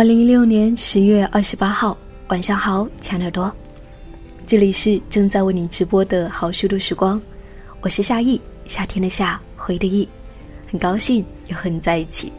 [0.00, 1.94] 二零一六年十月二十八号
[2.28, 3.54] 晚上好，强耳朵，
[4.46, 7.20] 这里是正在为你直播的好书的时光，
[7.82, 10.08] 我是夏意，夏天的夏，回的意，
[10.70, 12.32] 很高兴又和你在一起。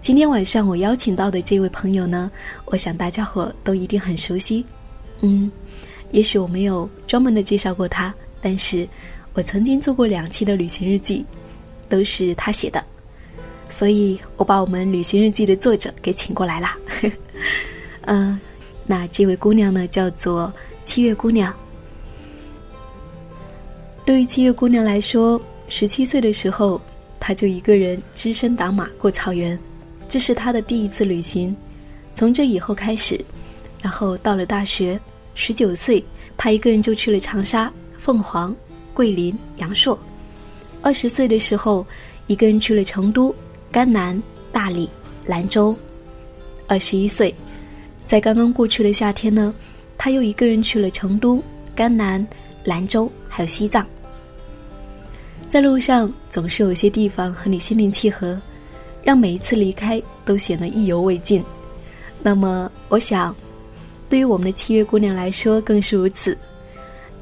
[0.00, 2.30] 今天晚上我邀请到的这位朋友呢，
[2.64, 4.64] 我想大家伙都一定很熟悉，
[5.20, 5.52] 嗯，
[6.12, 8.88] 也许我没有专门的介绍过他，但是
[9.34, 11.26] 我曾经做过两期的旅行日记。
[11.88, 12.84] 都是他写的，
[13.68, 16.76] 所以我把我们旅行日记的作者给请过来啦。
[18.02, 18.38] 嗯，
[18.86, 20.52] 那这位姑娘呢，叫做
[20.84, 21.54] 七月姑娘。
[24.04, 26.80] 对于七月姑娘来说，十七岁的时候，
[27.20, 29.58] 她就一个人只身打马过草原，
[30.08, 31.54] 这是她的第一次旅行。
[32.14, 33.22] 从这以后开始，
[33.82, 34.98] 然后到了大学，
[35.34, 36.02] 十九岁，
[36.36, 38.56] 她一个人就去了长沙、凤凰、
[38.94, 39.98] 桂林、阳朔。
[40.80, 41.86] 二十岁的时候，
[42.26, 43.34] 一个人去了成都、
[43.70, 44.20] 甘南、
[44.52, 44.88] 大理、
[45.26, 45.76] 兰州。
[46.66, 47.34] 二十一岁，
[48.06, 49.54] 在刚刚过去的夏天呢，
[49.96, 51.42] 他又一个人去了成都、
[51.74, 52.26] 甘南、
[52.64, 53.86] 兰州，还有西藏。
[55.48, 58.40] 在路上，总是有些地方和你心灵契合，
[59.02, 61.42] 让每一次离开都显得意犹未尽。
[62.22, 63.34] 那么，我想，
[64.08, 66.36] 对于我们的七月姑娘来说更是如此，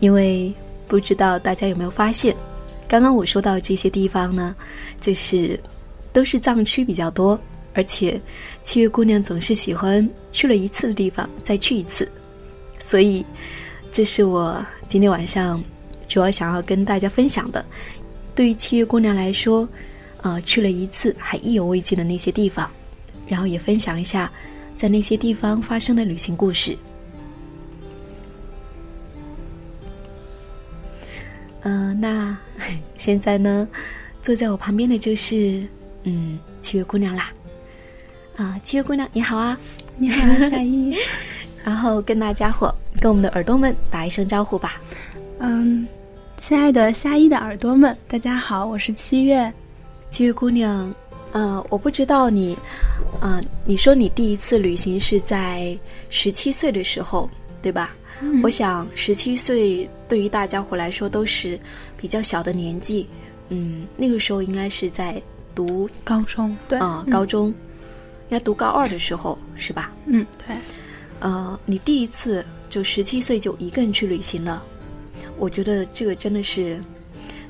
[0.01, 0.53] 因为
[0.89, 2.35] 不知道大家有没有发现。
[2.89, 4.55] 刚刚我说到这些地方呢，
[5.01, 5.59] 就是
[6.13, 7.39] 都是藏区比较多，
[7.75, 8.21] 而且
[8.63, 12.11] 七月姑娘总是喜欢去了一次的地方再去一次，
[12.79, 13.25] 所以
[13.91, 15.63] 这是我今天晚上
[16.07, 17.65] 主要想要跟大家分享的。
[18.35, 19.69] 对于七月姑娘来说，
[20.23, 22.71] 呃，去了一次还意犹未尽的那些地方，
[23.27, 24.31] 然后也分享一下
[24.77, 26.77] 在那些地方发生的旅行故事。
[31.67, 32.37] 嗯，那
[32.97, 33.67] 现在呢，
[34.23, 35.67] 坐在我旁边的就是
[36.05, 37.33] 嗯七月姑娘啦。
[38.37, 39.59] 啊，七月姑娘你好啊，
[39.97, 40.97] 你好啊，夏依。
[41.65, 44.81] 然后跟大家伙，跟我们的耳朵们打一声招呼吧。
[45.41, 45.89] 嗯，
[46.37, 49.53] 亲爱的夏依的耳朵们，大家好，我是七月。
[50.09, 50.95] 七月姑娘，
[51.33, 52.57] 嗯，我不知道你，
[53.21, 55.77] 嗯，你说你第一次旅行是在
[56.11, 57.29] 十七岁的时候，
[57.61, 57.91] 对吧？
[58.43, 61.59] 我想，十七岁对于大家伙来说都是
[61.97, 63.07] 比较小的年纪。
[63.49, 65.23] 嗯，那个时候应该是在
[65.55, 67.55] 读高中，对，啊，高中，应
[68.31, 69.93] 该读高二的时候是吧？
[70.07, 70.57] 嗯，对。
[71.21, 74.63] 呃，你第一次就十七岁就一个人去旅行了，
[75.39, 76.79] 我觉得这个真的是，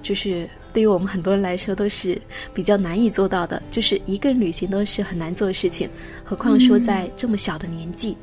[0.03, 2.21] 就是对于我们很多人来说都是
[2.55, 5.89] 比较难以做到的，就是一个人旅行都是很难做的事情，
[6.23, 8.17] 何况说在这么小的年纪。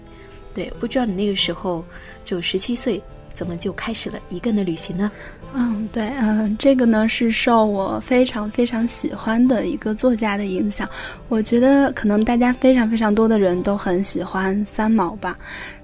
[0.53, 1.83] 对，不知道你那个时候
[2.23, 3.01] 就十七岁，
[3.33, 5.11] 怎么就开始了一个人的旅行呢？
[5.55, 10.89] 嗯，对，嗯，这个呢是受我非常非常喜欢的一个作家的影响。
[11.29, 15.37] 我觉得可能大家非常非常多的人都很喜欢三毛吧。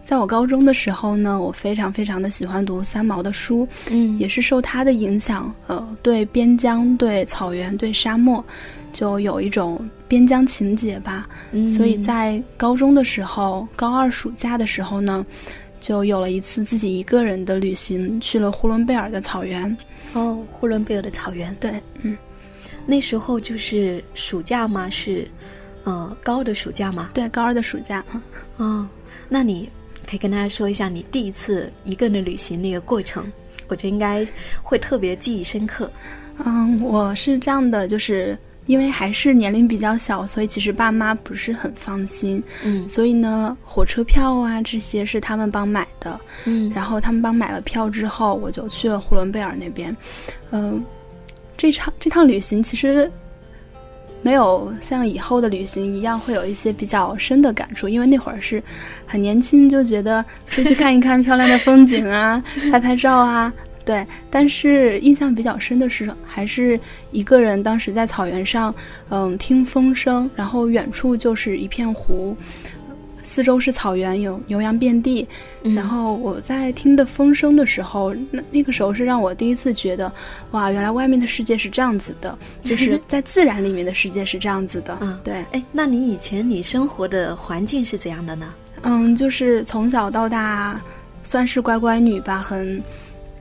[0.04, 8.44] 在我高中的时候呢，我非常非常的喜欢读三毛的书，嗯，也是受他的影响，呃，对边疆、对草原、对沙漠。
[8.92, 11.28] 就有一种边疆情节吧，
[11.70, 15.26] 所以在高中的时候，高二暑假的时候呢，
[15.80, 19.78] 就有了一次自己一个人的旅行，去了呼伦贝尔的草原。
[20.14, 22.18] 哦，呼伦贝尔的草原，对，嗯，
[22.86, 24.90] 那时候就是暑假嘛？
[24.90, 25.28] 是，
[25.84, 27.12] 呃，高二的暑假嘛？
[27.14, 28.04] 对，高二的暑假。
[28.58, 28.88] 哦，
[29.30, 29.70] 那你
[30.10, 33.32] 可以跟大家说一下你第一次一个人的旅行那个过程，
[33.68, 34.26] 我觉得应该
[34.64, 35.92] 会特别记忆深刻。
[36.44, 38.36] 嗯，我是这样的，就是。
[38.70, 42.42] 因为还是年龄比较小，所以其实爸妈不是很放心。
[42.64, 46.20] 嗯，所以呢，火车票啊这些是他们帮买的。
[46.46, 49.96] 嗯，然后他们帮买了票之后，我就去了呼伦贝尔那边。
[50.52, 50.86] 嗯，
[51.58, 53.12] 这场这趟旅行其实
[54.22, 58.62] 没有像以后的旅行一样会有一些比较深的感触，因为那会儿是
[59.08, 62.40] 很年轻，就觉得出去看一看漂亮的风景啊，
[62.72, 63.52] 拍拍照啊。
[63.86, 66.80] 对，但是印象比较深的是，还是
[67.12, 68.74] 一个人当时在草原上，
[69.10, 72.38] 嗯，听风声，然后远处就是一片湖，
[73.24, 75.28] 四周是草原，有牛羊遍地。
[75.76, 80.12] 然后我在听的风声的时候，那那个时候是让我第一次觉得，
[80.52, 84.96] 哇，原来外面的世界是这样子的， 就是在自然里面的世界是这样子的。
[85.02, 85.44] 嗯，对。
[85.52, 88.54] 哎，那你以前你生活的环境是怎样的呢？
[88.84, 90.80] 嗯，就是从小到大
[91.24, 92.80] 算是乖乖女吧，很。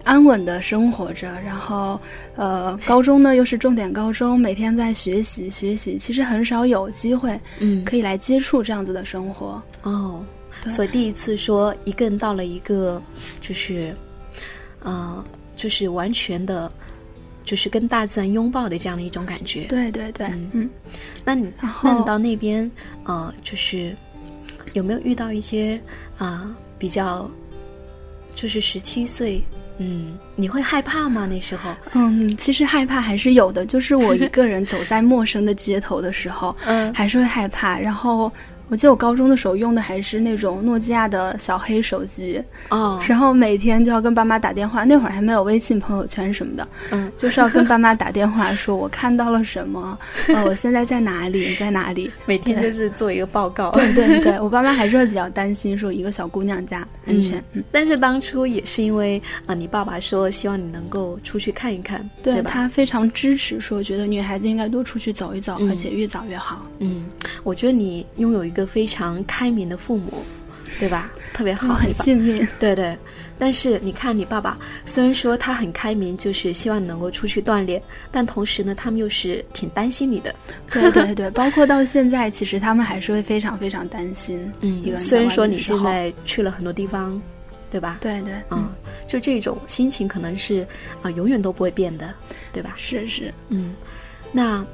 [0.05, 2.01] 安稳的生活着，然后，
[2.37, 10.25] 呃，高中呢又是重点高中，每天在学习学习，其实很少有机会，嗯，可以来接触这样子的生活哦。
[10.69, 13.01] 所以第一次说一个人到了一个，
[13.41, 13.95] 就是，
[14.83, 15.25] 呃，
[15.55, 16.71] 就是完全的，
[17.45, 19.65] 就是跟大自然拥抱的这样的一种感觉。
[19.65, 20.69] 对对对，嗯，
[21.25, 21.53] 那你
[21.83, 22.69] 那你到那边，
[23.05, 23.95] 呃，就是
[24.73, 25.81] 有没有遇到一些
[26.17, 27.31] 啊比较，
[28.35, 29.41] 就是十七岁，
[29.79, 31.27] 嗯，你会害怕吗？
[31.27, 31.75] 那时候？
[31.95, 38.31] 嗯，其实害怕还是有的，就是我一个人走在陌生的街头的时候， 嗯，还是会害怕，然后。
[38.69, 49.99] 我记得我高中的时候用的还是那种诺基亚的小黑手机哦，然后每天就要跟爸妈打电话，那会儿还没有微信朋友圈什么的，嗯，就是要跟爸妈打电话，说我看到了什么，
[50.29, 53.71] 呃，我现在在哪里，你在哪里， 每天就是做一个报告。
[53.71, 57.43] 对对对，我爸妈还是会比较担心，说一个小姑娘家安全。
[57.55, 62.51] 嗯，但是当初也是因为啊，你爸爸说希望你能够出去看一看，对吧？
[62.53, 66.67] 他非常支持，说觉得女孩子应该多出去走一走，而且越早越好。
[66.81, 67.07] 嗯，
[67.43, 68.58] 我觉得你拥有一个。
[68.63, 70.23] 个非常开明的父母，
[70.79, 71.11] 对吧？
[71.33, 72.47] 特别好，很幸运。
[72.59, 72.97] 对对，
[73.39, 80.35] 但是你看，你爸爸虽然说他很开明，就是希望能够出去锻炼，但同时呢，他们又是挺担心你的。
[80.71, 84.51] 对对对， 包括到现在，其实他们还是会非常非常担心。
[84.61, 87.21] 嗯，虽然说你现在去了很多地方，
[87.71, 87.99] 对吧？
[88.01, 88.69] 对对，嗯，
[89.07, 90.67] 就这种心情可能是
[91.03, 92.13] 啊，永远都不会变的，
[92.53, 92.75] 对吧？
[92.77, 93.75] 是是，嗯，
[94.33, 94.67] 那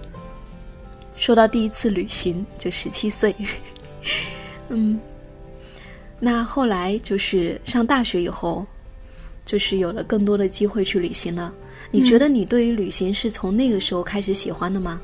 [1.16, 3.34] 说到第一次旅行，就十七岁。
[4.68, 4.98] 嗯，
[6.18, 8.66] 那后来就是上大学以后，
[9.44, 11.54] 就是有了更多的机会去旅行了。
[11.90, 15.00] 你觉得你对于旅行是从那个时候开始喜欢的吗？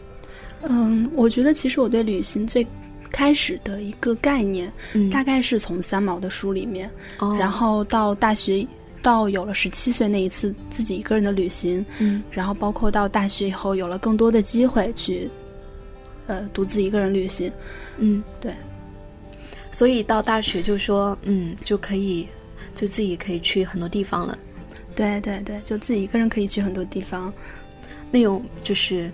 [0.62, 2.66] 嗯，我觉得其实我对旅行最
[3.10, 4.72] 开始的一个概念，
[5.10, 6.90] 大概是从三毛的书里面，
[7.38, 8.66] 然后到大学，
[9.02, 15.30] 到有了十七岁那一次自己一个人的旅行，嗯，然后包括到大学以后有了更多的机会去，
[16.30, 17.52] 呃，独自一个人旅行，
[17.98, 18.54] 嗯，对。
[19.72, 22.28] 所以到大学就说，嗯，就可以，
[22.72, 24.38] 就自己可以去很多地方了。
[24.94, 27.32] 对对对，就自己一个人可以去很多地方。
[28.12, 29.10] 那种就是，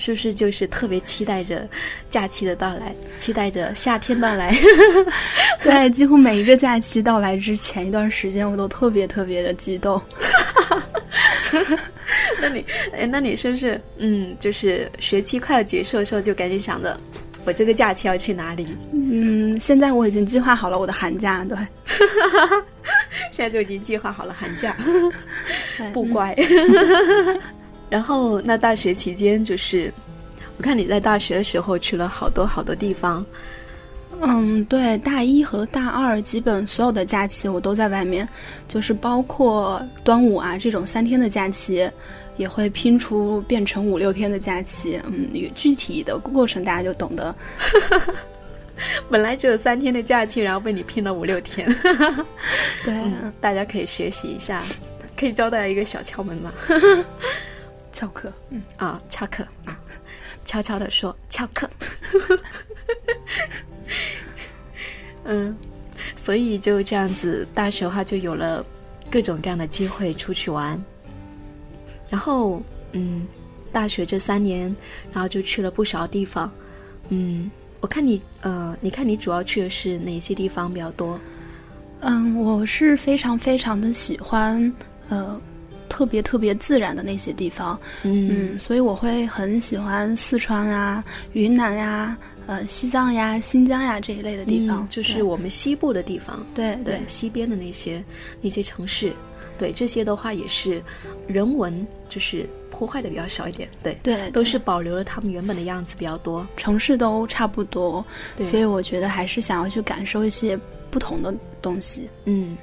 [0.00, 1.68] 是不是就是特别期待着
[2.08, 4.54] 假期的到来，期待着夏天到来？
[5.60, 10.00] 对，几乎每一个假期到来之前一段时间，我都特别特别的激动。
[12.40, 16.96] 那你，哎，那你是不是，嗯，就是学期快要结束的时候，就赶紧想着。
[17.44, 18.68] 我这个假期要去哪里？
[18.92, 21.58] 嗯，现在我已经计划好了我的寒假，对，
[23.32, 24.76] 现在就已经计划好了寒假，
[25.92, 26.32] 不乖。
[27.90, 29.92] 然后那大学期间，就是
[30.56, 33.24] 我看你在大学的时候去了好多好多地方。
[34.20, 38.28] 嗯，对，大一和大二基本所有的假期我都在外面，
[38.66, 41.90] 就是包括端午啊这种三天的假期。
[42.36, 47.34] 也会拼出变成五六天的假期，嗯，具体的过程大家就懂得。
[49.10, 51.66] 本来只有三天的假期，然后被你拼了五六天。
[52.86, 52.94] 对，
[53.40, 54.62] 大家可以学习一下，
[55.18, 56.52] 可以教大家一个小窍门吗？
[57.98, 59.76] 翘课，嗯啊，翘课啊，
[60.44, 61.68] 悄悄的说翘课。
[65.24, 65.56] 嗯，
[66.14, 68.64] 所以就这样子，大学的话就有了
[69.10, 70.80] 各种各样的机会出去玩。
[72.08, 72.62] 然后，
[72.92, 73.26] 嗯，
[73.72, 74.72] 大学这三年，
[75.12, 76.48] 然后就去了不少地方，
[77.08, 77.50] 嗯，
[77.80, 81.18] 我看你，呃，你看你主要去的是哪些地方比较多？
[81.98, 84.72] 嗯，我是非常非常的喜欢，
[85.08, 85.40] 呃，
[85.88, 98.02] 特别特别自然的那些地方，嗯，所以我会很喜欢四川啊、云南呀、呃、西藏呀、新疆呀这一类的地方，就是我们西部的地方，对对，西边的那些
[98.40, 99.12] 那些城市。
[99.58, 100.80] 对这些的话，也是
[101.26, 103.68] 人文，就是破坏的比较少一点。
[103.82, 106.46] 对对，都是保留了他们原本的样子比较多。
[106.56, 108.04] 城市都差不多，
[108.44, 110.56] 所以我觉得还是想要去感受一些
[110.92, 112.08] 不同的东西。
[112.26, 112.56] 嗯。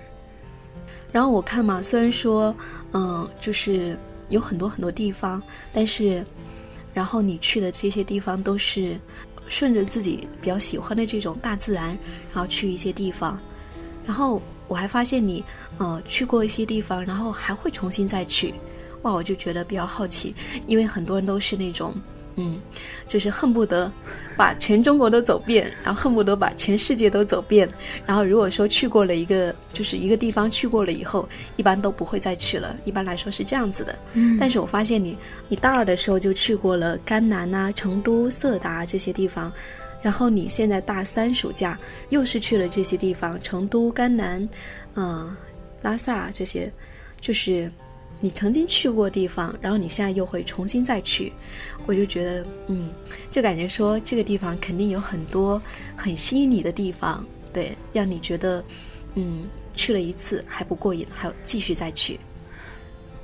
[1.16, 2.54] 然后我看嘛，虽然说，
[2.92, 5.42] 嗯，就是有很多很多地方，
[5.72, 6.22] 但是，
[6.94, 9.00] 然后你去的这些地方都是
[9.48, 11.98] 顺着自己比较喜欢的这种大自然，
[12.34, 13.40] 然后去一些地方，
[14.06, 14.42] 然后。
[14.68, 15.44] 我还发现你，
[15.78, 18.52] 呃，去过一些地方，然后还会重新再去，
[19.04, 19.14] 哇！
[19.14, 20.34] 我就觉得比较好奇，
[20.66, 21.94] 因为很多人都是那种，
[22.36, 22.60] 嗯，
[23.08, 23.92] 就是恨不得
[24.36, 27.70] 把全中国都走遍，然后恨不得把全世界都走遍，
[28.06, 32.76] 然后如果说去过了一个，就是一个地方去过了以后，一般都不会再去了。
[32.84, 33.96] 一般来说是这样子的。
[34.14, 34.38] 嗯。
[34.40, 39.52] 但是我发现你，你大二的时候就去过了甘南啊、成都、色达这些地方。
[40.02, 44.48] 然后你现在大三暑假又是去了这些地方，成都、甘南，
[44.94, 45.36] 嗯，
[45.82, 46.72] 拉萨这些，
[47.20, 47.72] 就是
[48.26, 51.32] 你曾经去过地方，然后你现在又会重新再去，
[51.86, 52.90] 我就觉得，嗯，
[53.30, 55.62] 就感觉说这个地方肯定有很多
[55.96, 58.64] 很吸引你的地方，对，让你觉得，
[59.14, 59.44] 嗯，
[59.76, 62.20] 去了一次还不过瘾，还要继续再去。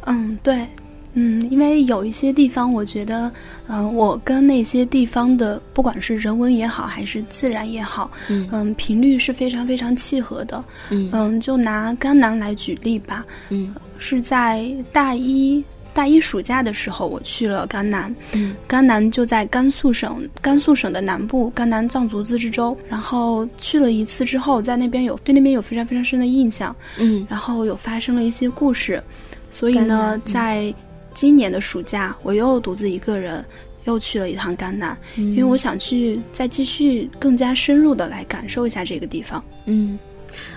[0.01, 0.67] 嗯，对。
[1.13, 3.29] 嗯，因为有一些地方，我觉得，
[3.67, 10.63] 嗯，我跟那些地方的，不管是人文也好，还是自然也好，嗯，频率是非常非常契合的。
[10.89, 13.25] 嗯，就拿甘南来举例吧。
[13.50, 18.13] 嗯，是在大一大一暑假的时候，我去了甘南。
[18.34, 22.75] 嗯，甘南就在甘肃省甘肃省的南部，甘南藏族自治州。
[22.89, 26.75] 然后去了一次之后，在那边有对那边有非常非常深的印象。
[26.98, 29.03] 嗯，然后有发生了一些故事，
[29.51, 30.74] 所以呢，在
[31.13, 33.43] 今年的暑假，我又独自一个人
[33.84, 39.43] 又去了一趟甘南，因为我想去再继续更加深入的来感受一下这个地方。
[39.65, 40.00] 嗯，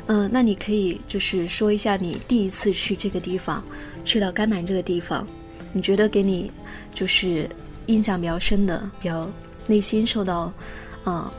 [0.07, 3.62] 嗯，那你可以就是说一下你第一次去这个地方，
[4.04, 5.26] 去到甘南这个地方，
[5.73, 6.50] 你觉得给你
[6.93, 7.49] 就是
[7.87, 9.31] 印象比较深的，比较
[9.66, 10.52] 内心受到，
[11.07, 11.31] 嗯，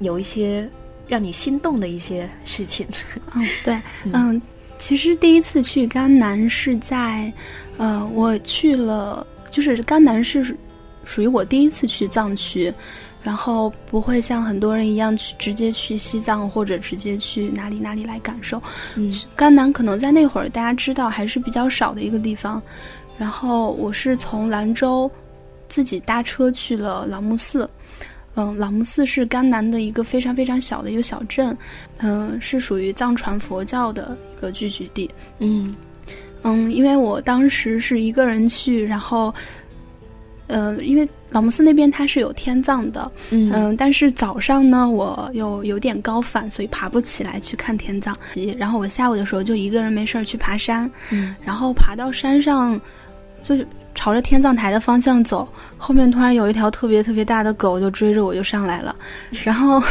[0.00, 0.68] 有一些
[1.06, 2.86] 让你心动的一些事情。
[3.34, 3.80] 嗯，对，
[4.12, 4.40] 嗯。
[4.76, 7.32] 其实第一次去甘南是在，
[7.78, 10.54] 呃，我去了，就是甘南是
[11.04, 12.74] 属于我第一次去藏区，
[13.24, 18.62] 然后不会像很多人一样去直接去西藏或者直接去哪里哪里来感受。
[18.96, 22.62] 嗯，甘南可能在那会儿大家知道还是比较少的一个地方，
[23.18, 25.10] 然后我是从兰州
[25.70, 27.68] 自己搭车去了朗木寺。
[28.36, 31.56] 嗯，朗木寺是甘南的一个非常非常小的一个小镇，
[31.98, 35.08] 嗯，是属于藏传佛教的一个聚居地。
[35.38, 35.74] 嗯
[36.42, 39.34] 嗯，因为我当时是一个人去，然后，
[40.46, 48.16] 呃，因为老木寺那边它是有天葬的，嗯，但是早上呢我又有点高反，所以爬不起来去看天葬。
[48.58, 52.80] 然后我下午的时候就一个人没事儿去爬山，嗯，然后爬到山上，
[53.42, 53.56] 就。
[53.94, 55.48] 朝着天葬台的方向走，
[55.78, 58.94] 后面突然有一条特别特别大的狗就追着我就上来了，
[59.44, 59.82] 然后，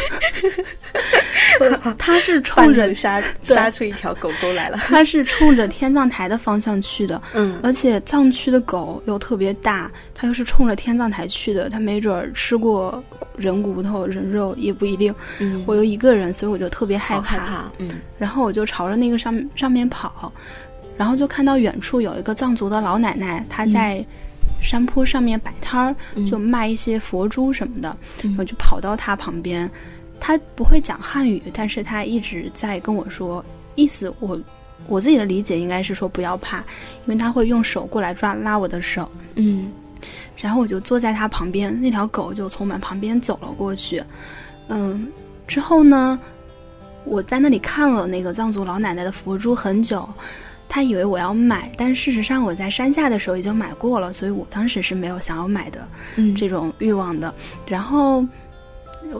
[1.97, 13.01] 它是冲着杀杀出一条狗狗来了，它是冲着天葬台的方向去的，嗯，而且藏区的狗又特别大，它又是冲着天葬台去的，它没准儿吃过
[13.37, 20.31] 人骨头人肉也不一定，嗯，我又一个人，所以我就特别害怕，嗯，然后我就朝着那个上上面跑。
[20.97, 24.05] 然后就看到远处有一个藏族的老奶奶，她在
[24.61, 25.95] 山坡上面摆摊儿，
[26.25, 27.97] 就卖一些佛珠什么的。
[28.37, 29.69] 我就跑到她旁边，
[30.19, 33.43] 她不会讲汉语，但是她一直在跟我说，
[33.75, 34.39] 意思我
[34.87, 36.63] 我自己的理解应该是说不要怕，因
[37.07, 39.09] 为她会用手过来抓拉我的手。
[39.35, 39.71] 嗯，
[40.37, 44.01] 然后我就坐在她旁边，那条狗就从我们旁边走了过去。
[44.69, 45.07] 嗯，
[45.47, 46.17] 之后呢，
[47.03, 50.07] 我在那里看了那个藏族老奶奶的佛珠很久。
[50.73, 55.87] 他以为我要买，但事实上我在山下的时候已经买过了，所以我当时是没有想要买的
[56.35, 57.31] 这种欲望的。
[57.67, 58.25] 然后，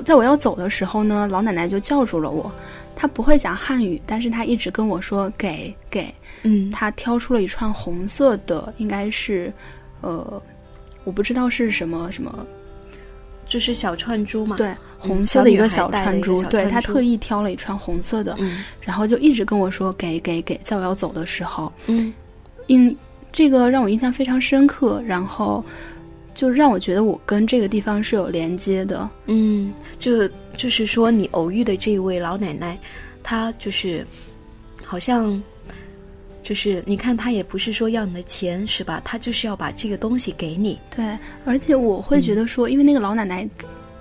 [0.04, 2.52] 在我要走的时候呢，老奶奶就叫住了我。
[2.96, 6.12] 她不会讲汉语，但是她一直跟我说“给给”。
[6.42, 9.54] 嗯，她挑出了一串红色的，应该是，
[10.02, 10.42] 呃，
[11.04, 12.44] 我不知道是什么什么。
[13.54, 18.36] 就是小串珠嘛，对，红色的一个小串珠，对他特意挑了一串红色的，
[18.82, 22.12] 然后就一直跟我说给给给，在我要走的时候，嗯，
[22.66, 22.98] 因
[23.32, 25.64] 这个让我印象非常深刻，然后
[26.34, 32.76] 就让我觉得我跟这个地方是有连接的，嗯，就就是说你偶遇的这一位老奶奶，
[33.22, 34.04] 她就是
[34.84, 35.40] 好像。
[36.44, 39.02] 就是你看，他也不是说要你的钱，是吧？
[39.04, 40.78] 他就是要把这个东西给你。
[40.96, 43.48] 对，而且我会觉得说，因为那个老奶奶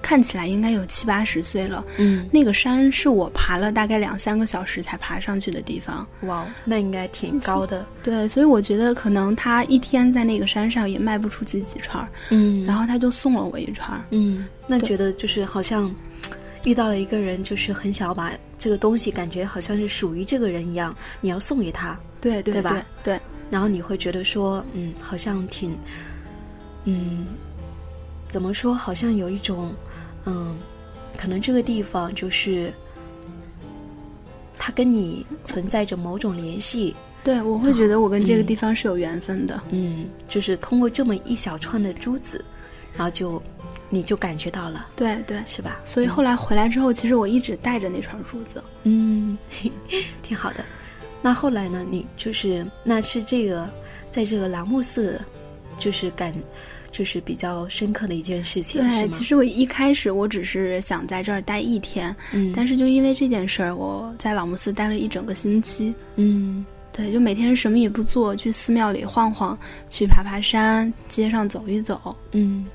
[0.03, 1.85] 看起来应该有七八十岁了。
[1.99, 6.05] 嗯，那个山是我爬了大概两三个小时才爬上去的地方。
[6.23, 7.87] 哇，那应该挺高的。
[8.03, 12.09] 对，所以我觉得可能他一天在那个山上也卖不出去几串儿。
[12.31, 14.01] 嗯，然后他就送了我一串儿。
[14.11, 15.95] 嗯，那觉得就是好像
[16.65, 21.97] 遇到了一个人，就是很想要把这个东西，感觉好像是属于这个人一样，你要送给他。
[22.23, 22.83] 对对吧？
[23.03, 25.77] 对，然后你会觉得说，嗯，好像挺，
[26.85, 27.27] 嗯，
[28.31, 28.73] 怎么说？
[28.73, 29.75] 好像有一种，
[30.25, 30.57] 嗯，
[31.19, 32.73] 可能这个地方就是，
[34.57, 36.95] 它跟你存在着某种联系。
[37.25, 39.61] 对，我会觉得我跟这个地方是有缘分的。
[39.71, 42.45] 嗯，就是通过这么一小串的珠子，
[42.97, 43.41] 然后就
[43.89, 44.87] 你就感觉到了。
[44.97, 45.81] 对对，是吧？
[45.85, 48.63] 所以后来回来之后，其实我一直带着那串珠子。
[48.85, 49.37] 嗯，
[50.23, 50.65] 挺好的。
[51.23, 51.87] 那后来呢？
[51.89, 53.69] 你就是那是这个，
[54.11, 55.21] 在这个朗木寺，
[55.79, 56.35] 就是感，
[56.91, 69.57] 就是比较深刻的一件事情，对，其实我一开始我只是想在这儿待一天，嗯，但是就因为这件事儿，我在朗木寺待了一整个星期，嗯，对，就每天什么也不做，去寺庙里晃晃，
[69.89, 72.67] 去爬爬山，街上走一走，嗯，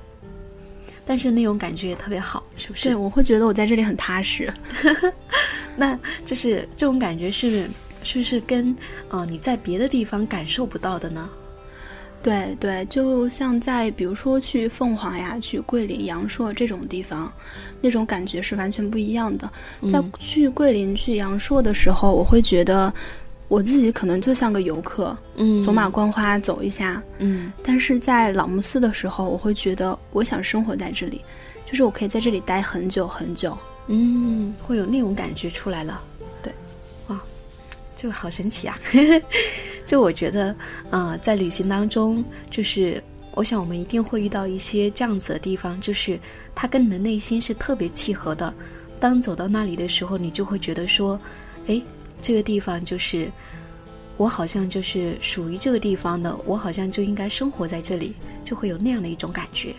[1.05, 2.85] 但是那种感觉也特别好，是不是？
[2.85, 4.49] 对，我会觉得我在这里很踏实，
[5.75, 7.69] 那就是这种感觉是。
[8.07, 8.73] 是不是跟
[9.09, 11.29] 呃你在别的地方感受不到的呢？
[12.23, 17.31] 对对，就像在比如说去凤凰呀、去桂林、阳朔这种地方，
[17.81, 19.51] 那种感觉是完全不一样的。
[19.91, 22.91] 在去桂林、去阳朔的时候，我会觉得
[23.49, 27.51] 我自己可能就像个游客，嗯，走马观花走一下，嗯。
[27.61, 31.21] 但是在老木寺的时候，我会觉得我想生活在这里，
[31.69, 36.01] 就是我可以在这里待很久很久，嗯，会有那种感觉出来了。
[37.97, 38.79] 就好神奇啊！
[39.83, 40.55] 就我觉得，
[40.91, 46.19] 呃，在旅行当中，就是我想我们一定会遇到一些这样子的地方，就是
[46.53, 48.53] 它跟你的内心是特别契合的。
[48.99, 51.19] 当走到那里的时候，你就会觉得说，
[51.65, 51.81] 哎，
[52.21, 53.31] 这个地方就是
[54.17, 58.13] 我好像就是属于这个地方的，我好像就应该生活在这里，
[58.43, 59.73] 就会有那样的一种感觉。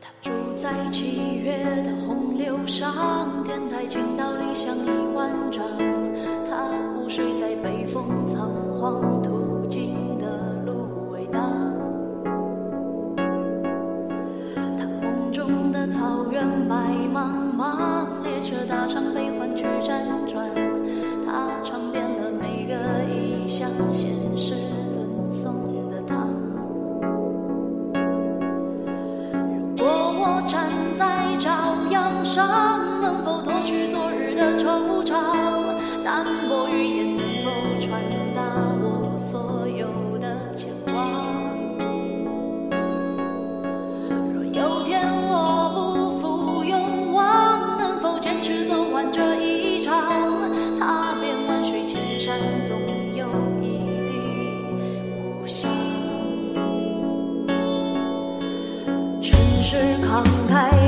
[0.00, 5.62] 他住在七月的洪流上，天台倾倒理想一万丈。
[6.48, 10.24] 他睡在北风仓皇途经的
[10.64, 11.42] 芦苇荡。
[14.78, 16.74] 他梦中的草原白
[17.12, 20.48] 茫茫，列车搭上悲欢去辗转。
[21.26, 24.54] 他尝遍了每个异乡现实
[24.90, 25.54] 赠送
[25.90, 26.30] 的糖。
[29.76, 31.50] 如果我站在朝
[31.90, 34.01] 阳上，能否脱去昨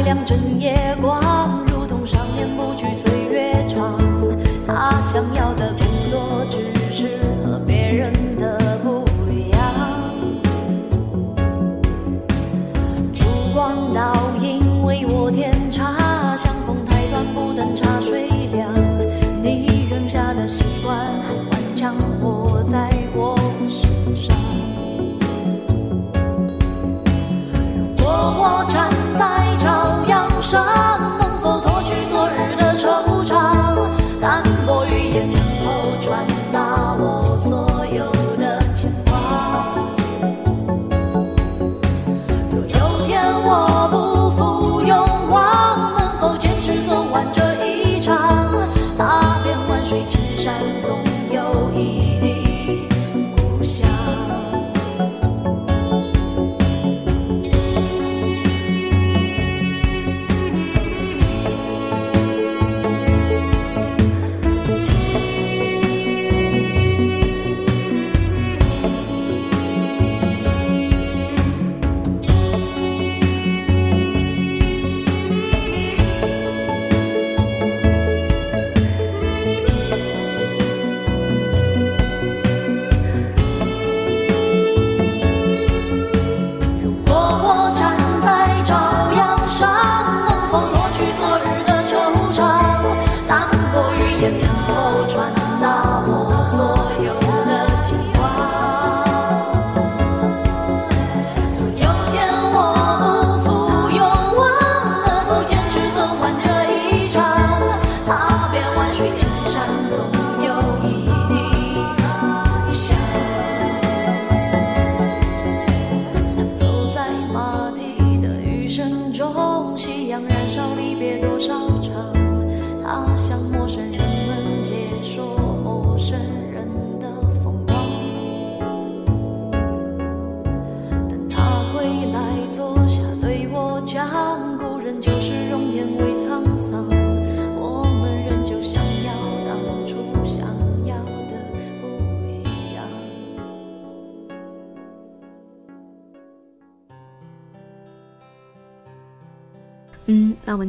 [0.04, 3.98] 两枕夜光，如同少年不惧岁月长。
[4.66, 5.72] 他想要的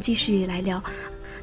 [0.06, 0.80] 继续来聊。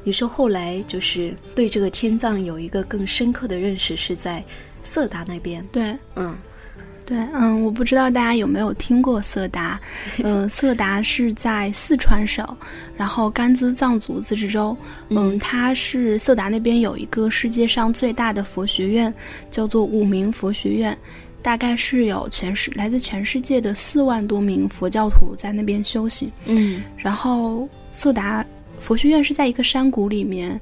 [0.05, 4.41] 你说后来就是对这个天葬有一个更深刻的认识，是在
[4.81, 5.61] 色达那边。
[5.69, 6.33] 对，嗯，
[7.05, 9.77] 对，嗯，我不知道大家有没有听过色达，
[10.23, 12.47] 嗯，色达是在四川省，
[12.95, 14.75] 然后甘孜藏族自治州，
[15.09, 19.13] 嗯，它是色达那边有一个世界上最大的佛学院，
[19.51, 20.97] 叫做五明佛学院，
[21.41, 26.81] 大概是有全世来自全世界的四万多名佛教徒在那边修行，嗯。
[26.95, 28.45] 然后色达
[28.79, 30.59] 佛学院是在一个山谷里面，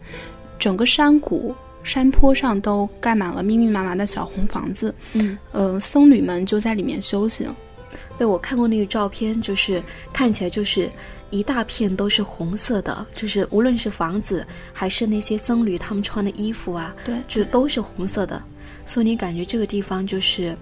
[0.59, 7.51] 整个山谷山坡上都盖满了密密麻麻的小红房子，嗯呃，僧侣们就在里面修行。
[8.17, 9.81] 对我看过那个照片，就是
[10.13, 10.87] 看起来就是
[11.31, 18.39] 一大片都是红色的，就是无论是房子还是那些僧侣他们穿的衣服啊，对，就都是红色的。
[18.85, 20.55] 所以你感觉这个地方就是，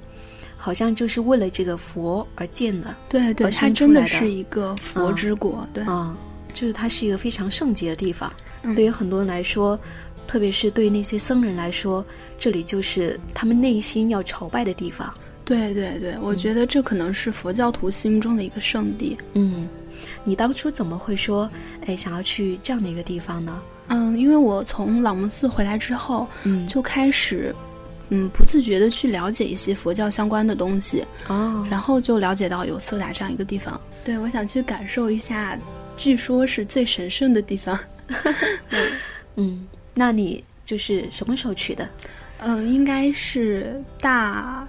[0.55, 2.95] 好像就是为了这个佛而建的。
[3.10, 5.67] 对对，它真的是一个佛之国。
[5.73, 6.15] 对，嗯，
[6.53, 8.31] 就是它是一个非常圣洁的地方。
[8.75, 9.79] 对于很多人来说。
[10.27, 12.05] 特别是对于那些僧人来说，
[12.38, 15.12] 这里就是他们内心要朝拜的地方。
[15.43, 19.17] 对对对，我觉得这可能是佛教徒心中的一个圣地。
[19.33, 19.67] 嗯，
[20.23, 21.49] 你当初怎么会说，
[21.88, 23.59] 哎，想要去这样的一个地方呢？
[23.88, 27.55] 嗯，因为我从朗木寺回来之后，嗯，就开始，
[28.09, 31.03] 嗯，不自觉的去了解一些佛教相关的东西。
[31.27, 33.81] 哦，然后就了解到有色达这样一个地方。
[34.05, 35.57] 对，我想去感受一下，
[35.99, 37.77] 据说是最神圣的地方。
[39.35, 39.67] 嗯。
[39.93, 41.85] 那你就是什么时候去的？
[42.38, 44.65] 嗯，应该是大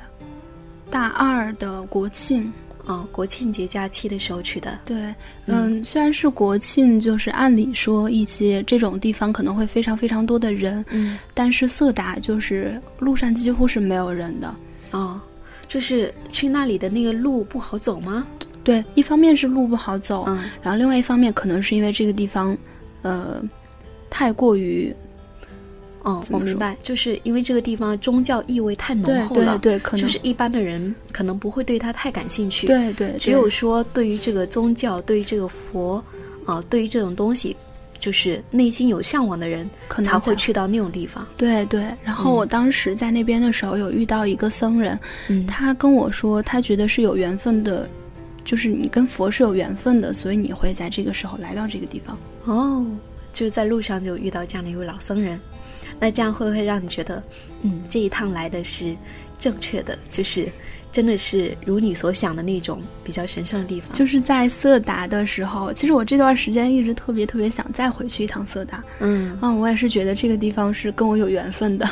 [0.91, 2.53] 大二的国庆
[2.85, 4.77] 哦，国庆节假期的时候去的。
[4.85, 5.15] 对，
[5.47, 14.53] 嗯，虽然是国庆，就是按理说一些这种地方可能会非常非常多的人，嗯，但是色达就是路上几乎是没有人的。
[14.91, 15.21] 哦，
[15.69, 18.27] 就是去那里的那个路不好走吗？
[18.63, 22.57] 对，一方面是路不好走，嗯，然后另外一方面可能是因为这个地方，
[23.03, 23.43] 呃，
[24.09, 24.95] 太过于。
[26.03, 36.03] 哦，我明白，就是因为这个地方宗教意味太浓厚了，对，对可能就是一般的人可能不会对他太感兴趣，对对，只有说对于这个宗教，对于这个佛，
[36.47, 37.55] 啊，对于这种东西，
[37.99, 41.27] 就是内心有向往的人，可能才会去到那种地方。
[41.37, 44.99] 对对，然后我当时在那边的时候，有遇到一个僧人，
[45.47, 47.87] 他跟我说，他觉得是有缘分的，
[48.45, 52.19] 就是你跟佛是有缘分的，所以你会在这个时候来到这个地方。
[52.45, 52.87] 哦，
[53.33, 55.39] 就是在路上就遇到这样的一位老僧人。
[55.99, 57.23] 那这样会不会让你觉得，
[57.63, 58.97] 嗯，这一趟来的是
[59.39, 60.49] 正确的，就是
[60.93, 63.93] 真的是如你所想的那种比较神圣的地方？
[63.97, 68.83] 就是在色达的时候，其实我这段时间一直特别特别想再回去一趟色达。
[68.99, 71.89] 嗯，嗯，我也是觉得这个地方是跟我有缘分的。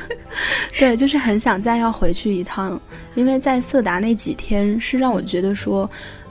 [0.78, 2.80] 对，就是很想再要回去一趟，
[3.14, 5.82] 因为在色达那几天是让我觉得说。
[5.82, 6.21] 嗯，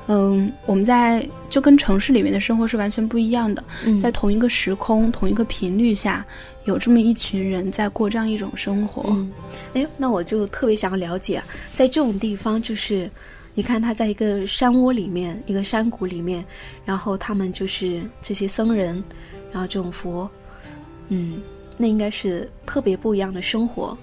[0.65, 3.63] 我们在就跟城市里面的生活是完全不一样的。
[4.01, 6.25] 在同一个时空、同一个频率下，
[6.65, 9.03] 有这么一群人在过这样一种生活。
[9.07, 9.31] 嗯，
[9.73, 11.41] 哎，那我就特别想了解，
[11.73, 13.09] 在这种地方，就是
[13.53, 16.43] 你看他在一个山窝里面，一个山谷里面，
[16.83, 19.01] 然后他们就是这些僧人，
[19.51, 20.29] 然后这种佛，
[21.07, 21.41] 嗯，
[21.77, 23.97] 那应该是特别不一样的生活。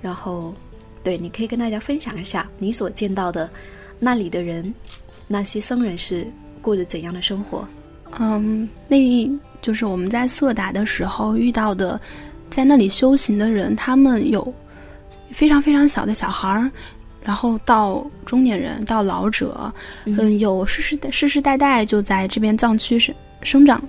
[0.00, 0.54] 然后，
[1.02, 3.50] 对，你可以跟大家分享一下你所见到的
[3.98, 4.72] 那里的人。
[5.28, 6.26] 那些僧人是
[6.60, 7.68] 过着怎样的生活？
[8.18, 8.96] 嗯，那
[9.60, 12.00] 就是我们在色达的时候遇到的，
[12.48, 14.52] 在那里修行的人，他们有
[15.30, 16.70] 非常非常小的小孩儿，
[17.22, 19.72] 然后到中年人，到老者，
[20.06, 23.82] 嗯，有世世世世代代就在这边藏区生生长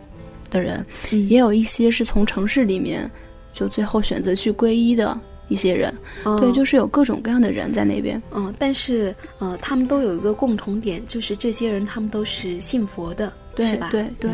[0.50, 3.10] 的人，也有一些是从城市里面
[3.54, 5.18] 就最后选择去皈依的。
[5.50, 5.94] 一些人，
[6.40, 8.22] 对，就是有各种各样的人在那边。
[8.34, 13.90] 嗯，但是呃，他们都有一个共同点，就是这些人他们都是信佛的，是吧？
[13.92, 14.32] 对对。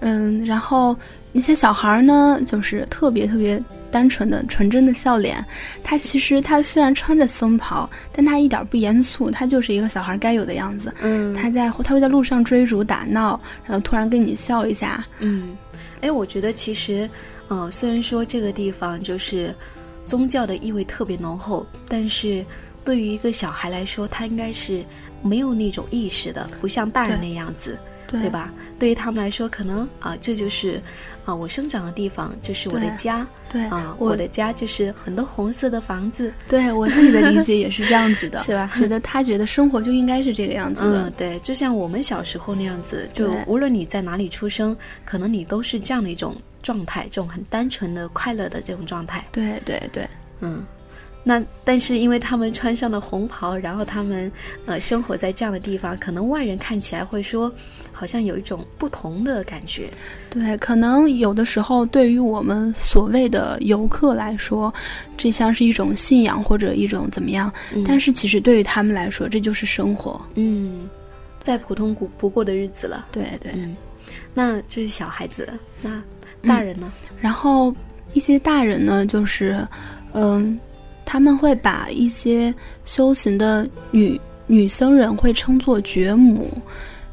[0.00, 0.96] 嗯，然后
[1.32, 5.44] 那些小孩呢，就是特别特别单纯的、纯真的笑脸。
[5.84, 10.92] 他其实他虽然穿着僧袍，但他一点不严肃，他就是一个小孩该有的样子。
[11.00, 15.06] 嗯，他在他会在路上追逐打闹，然后突然跟你笑一下。
[15.20, 15.56] 嗯，
[16.00, 17.08] 哎，我觉得其实。
[17.50, 19.54] 嗯，虽然说这个地方就是
[20.06, 22.44] 宗教的意味特别浓厚，但是
[22.84, 24.84] 对于一个小孩来说，他应该是
[25.22, 28.52] 没有那种意识的，不像大人那样子，对吧？
[28.78, 30.80] 对于他们来说，可能啊，这就是
[31.24, 36.32] 啊我生长的地方，就是我的家，对啊，我的家就是很多红色的房子。
[36.48, 38.70] 对我自己的理解也是这样子的， 是吧？
[38.74, 46.34] 觉得他觉得生活就应该是这个样子的，嗯，对，就像我们小时候那样子，就无论你在哪里出生，可能你都是这样的一种。
[46.62, 50.08] 状态，这种很单纯的快乐的这种状态，对对对，
[50.40, 50.64] 嗯，
[51.22, 54.30] 那但是因为他们穿上了红袍，然后他们
[54.66, 57.52] 呃生活在这样的地方，可能外人看起来会说，
[57.92, 59.90] 好像有一种不同的感觉。
[60.30, 64.72] 对，可能有的时候对于我们所谓的游客来说，
[65.16, 67.52] 这像是一种信仰或者一种怎么样，
[67.86, 70.20] 但是其实对于他们来说，这就是生活。
[70.34, 70.88] 嗯，
[71.42, 73.06] 再普通不不过的日子了。
[73.12, 73.76] 对对，嗯，
[74.32, 75.48] 那这是小孩子，
[75.82, 76.02] 那。
[76.42, 76.90] 大人呢？
[77.20, 77.74] 然后
[78.12, 79.66] 一些大人呢，就是，
[80.12, 80.58] 嗯，
[81.04, 86.50] 他们会把一些修行的女女僧人会称作觉母。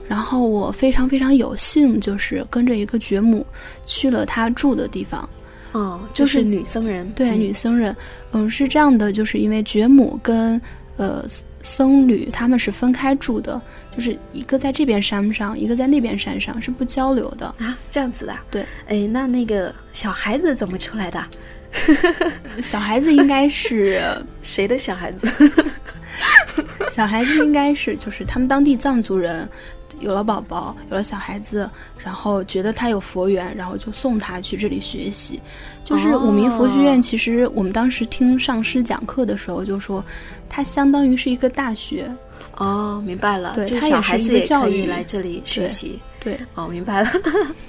[0.07, 3.45] 然后我非常非常有幸，就是跟着一个觉母
[3.85, 5.29] 去了她住的地方。
[5.73, 7.09] 哦，就是女僧人。
[7.11, 7.93] 对，女僧人。
[8.31, 10.59] 嗯，是这样的，就是因为觉母跟
[10.95, 11.25] 呃
[11.61, 13.61] 僧侣他们是分开住的，
[13.97, 17.75] 就是一个在这边山上，一个在那边山上，是不交流的啊。
[17.89, 18.63] 这样子的，对。
[18.87, 21.25] 哎，那那个小孩子怎么出来的？
[22.61, 23.99] 小孩子应该是
[24.43, 25.27] 谁的小孩子？
[26.87, 29.49] 小孩子应该是就是他们当地藏族人。
[29.99, 31.67] 有了宝宝，有了小孩子，
[32.05, 35.41] 然后觉得他有佛缘，然后就送他去这里学习。
[35.83, 40.05] 就是五明佛学院，其实我们当时听上师讲课的时候就说，
[40.47, 42.07] 它相当于是一个大学。
[42.57, 43.53] 哦，明白了。
[43.55, 45.99] 对，他也是一个教育来这里学习。
[46.19, 47.09] 对，哦，明白了。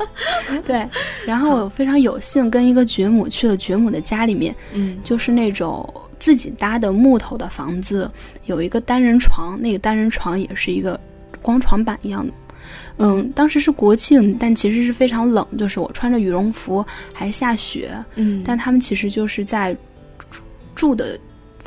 [0.66, 0.88] 对，
[1.26, 8.10] 然后我非常有幸跟一个觉母去了觉母的家里面，嗯，就是那种自己搭的木头的房子，
[8.46, 10.98] 有一个单人床，那个单人床也是一个。
[11.40, 12.32] 光床板一样的，
[12.96, 19.74] 嗯，当时是国庆，但其实是非常冷，就是我穿着羽绒服，还下雪，嗯，但他们其实就是在
[20.74, 21.18] 住的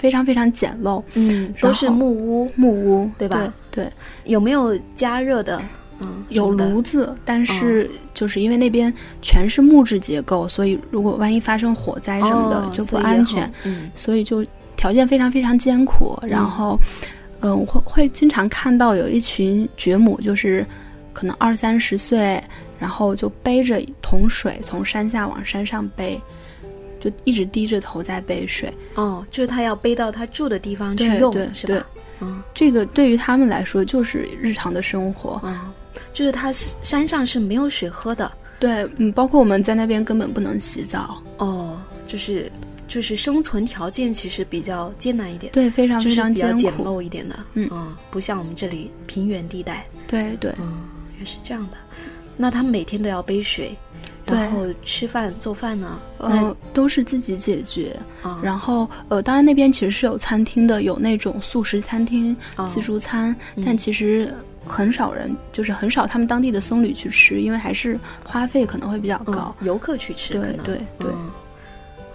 [0.02, 3.54] 非常非常简陋，嗯，都是木屋，木屋，对吧？
[3.70, 3.88] 对，
[4.24, 5.62] 有没有加热的？
[6.00, 14.44] 嗯，有炉子，但是就是因为那边全是木质结构，所以如果万一发生火灾什么的就不安全，嗯，所以就
[14.76, 16.80] 条件非常非常艰苦，然后。
[17.44, 20.64] 嗯，会会经常看到有一群觉母，就是
[21.12, 22.40] 可能二三十岁，
[22.80, 26.22] 然后就背着桶水从山下往山上背，
[27.02, 28.74] 就一直低着头在背水。
[28.96, 31.86] 哦，就是他要背到他住的地方去用，是吧？
[32.22, 35.42] 嗯，这个对于他们来说就是日常的生活。
[35.44, 35.60] 嗯，
[36.14, 38.32] 就是他山上是没有水喝的。
[38.60, 41.22] 对，嗯，包括我们在那边根本不能洗澡。
[41.40, 42.50] 哦，就是。
[42.88, 50.78] 就是生存条件其实比较艰难一点，对，非常非常比较简陋一点的，嗯不像我们这里平原地带，对对，嗯，
[51.18, 51.78] 也是这样的。
[52.36, 53.74] 那他们每天都要背水，
[54.26, 57.96] 然后吃饭做饭呢，呃，都是自己解决。
[58.42, 62.36] 然后呃，当然那边其实是有餐厅的，有那种素食餐厅、
[62.68, 64.34] 自助餐，但其实
[64.66, 71.12] 很少人，就是很少他们当地的僧侣去吃，因为还是花费可能会比较高，游客去吃，对对对。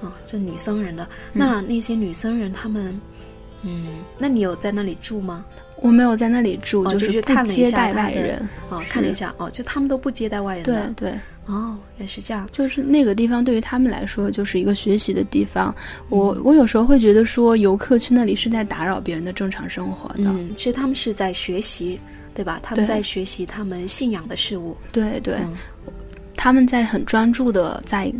[0.02, 3.00] 啊，这女僧人的那那些女僧人，他们，
[3.62, 3.86] 嗯，
[4.18, 5.44] 那你有在那里住吗？
[5.80, 8.40] 我没有在那里住，就是不接待外人。
[8.70, 10.64] 哦，看了一下，哦，就他们都不接待外人。
[10.64, 11.12] 对对，
[11.46, 12.48] 哦，也是这样。
[12.52, 15.74] 就是那个地方对于他们来说就是一个学习的地方。
[16.08, 20.24] 我我有时候会觉得说，游客去那里是在打扰别人的正常生活的。
[20.24, 22.00] 嗯，其实他们是在学习，
[22.34, 22.58] 对吧？
[22.62, 24.76] 他们在学习他们信仰的事物。
[24.92, 25.36] 对对，
[26.34, 28.12] 他们在很专注的在。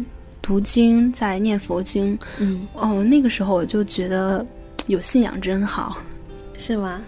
[0.43, 4.47] 读经，在念佛经，嗯，哦，那个时候我就觉得
[4.87, 5.97] 有信仰真好，
[6.57, 7.03] 是吗？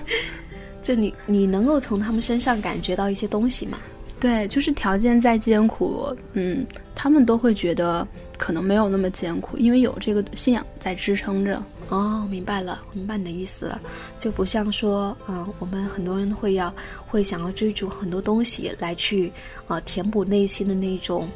[0.82, 3.78] 就你，你能够从他们身上感觉到一些东西吗？
[4.20, 11.62] 对，就是条件再艰苦，嗯，他们都会觉得可能没有那么艰苦，因为有这个信仰在支撑着。
[11.88, 13.80] 哦，明白了，明白你的意思了，
[14.18, 16.74] 就不像说，嗯，我们很多人会要
[17.06, 19.32] 会想要追逐很多东西来去，
[19.66, 21.28] 呃，填补内心的那种。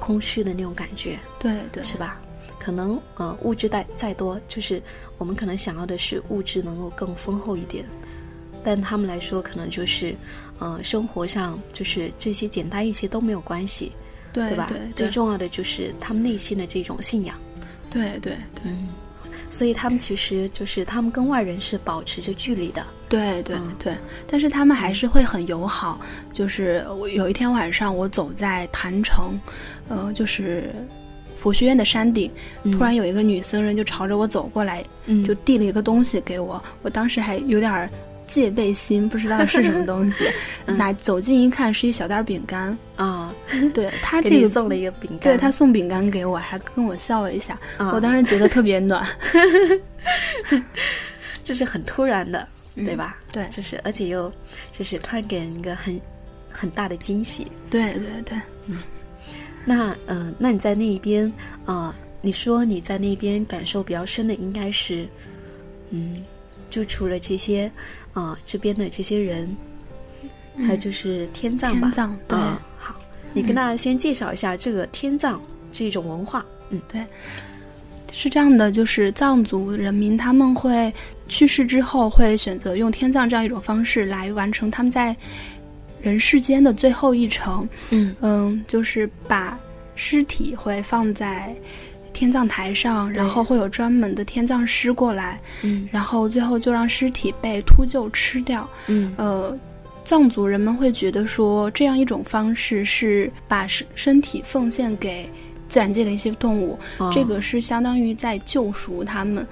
[0.00, 2.20] 空虚的那种感觉，对对，是吧？
[2.64, 4.82] 可能呃物质再再多，就是
[5.18, 7.84] 我们可能想要的是物质能够更丰厚一点，
[8.62, 10.16] 但他们来说可能就是，
[10.58, 13.92] 呃生活上就是这些简单一些都没有关系，
[14.32, 14.72] 对吧？
[14.94, 17.38] 最重要的就是他们内心的这种信仰，
[17.90, 18.72] 对对对。
[19.50, 23.94] 所以他们其实就是他们跟外人是保持着距离的，对对对，
[24.26, 26.00] 但是他们还是会很友好。
[26.32, 29.38] 就是我有一天晚上，我走在坛城，
[29.88, 30.74] 呃，就是
[31.44, 32.30] 佛学院的山顶，
[32.72, 34.82] 突然有一个女僧人就朝着我走过来，
[35.26, 37.90] 就递了一个东西给我，我当时还有点。
[38.26, 40.24] 戒备心，不知道是什么 东西，
[40.64, 43.34] 拿走近一看，是一小袋饼干啊。
[43.74, 49.06] 对他这个送了一个饼干，对他送饼干给我，还跟我笑了一下，我当时觉得特别暖。
[51.44, 53.18] 这是很突然的，对吧？
[53.30, 54.32] 对，就是而且又
[54.72, 56.00] 就是突然给人一个很
[56.50, 57.46] 很大的惊喜。
[57.68, 58.78] 对对对，嗯。
[59.64, 61.32] 那嗯，那你在那一边
[61.64, 61.94] 啊？
[62.20, 65.06] 你说你在那边感受比较深的应该是，
[65.90, 66.22] 嗯。
[66.70, 67.70] 就除了这些，
[68.14, 69.56] 啊，这边的这些人，
[70.56, 71.88] 还有就是天葬吧。
[71.88, 72.36] 天葬，对。
[72.76, 72.96] 好，
[73.32, 76.44] 你跟大家先介绍一下这个天葬这种文化。
[76.70, 77.04] 嗯，对，
[78.12, 80.92] 是这样的，就是藏族人民他们会
[81.28, 85.14] 去世之后会选择用天葬这样一种方式来完成他们在
[86.04, 87.68] 人世间的最后一程。
[87.90, 89.58] 嗯嗯，就是把
[89.96, 91.52] 尸体会放在。
[92.16, 99.58] 天葬台上，然后会有专门的天葬师过来，嗯，然后最后就让尸体被秃鹫吃掉，嗯，呃，
[100.04, 105.28] 藏族人们会觉得说这样一种方式是把身身体奉献给
[105.68, 106.78] 自然界的一些动物，
[107.12, 109.44] 这个是相当于在救赎他们，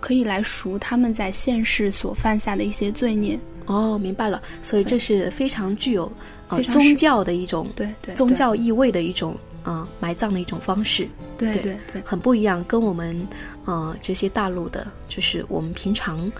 [0.00, 3.38] 可以来赎他们在现世所犯下的一些罪孽。
[3.68, 4.42] 哦，明白了。
[4.62, 6.10] 所以这是非常具有
[6.48, 12.02] 呃宗教的一种对对，宗教意味的一种呃埋葬的一种方式，对对对对。
[12.04, 13.26] 很不一样，跟我们
[13.64, 16.30] 呃这些大陆的，就是我们平常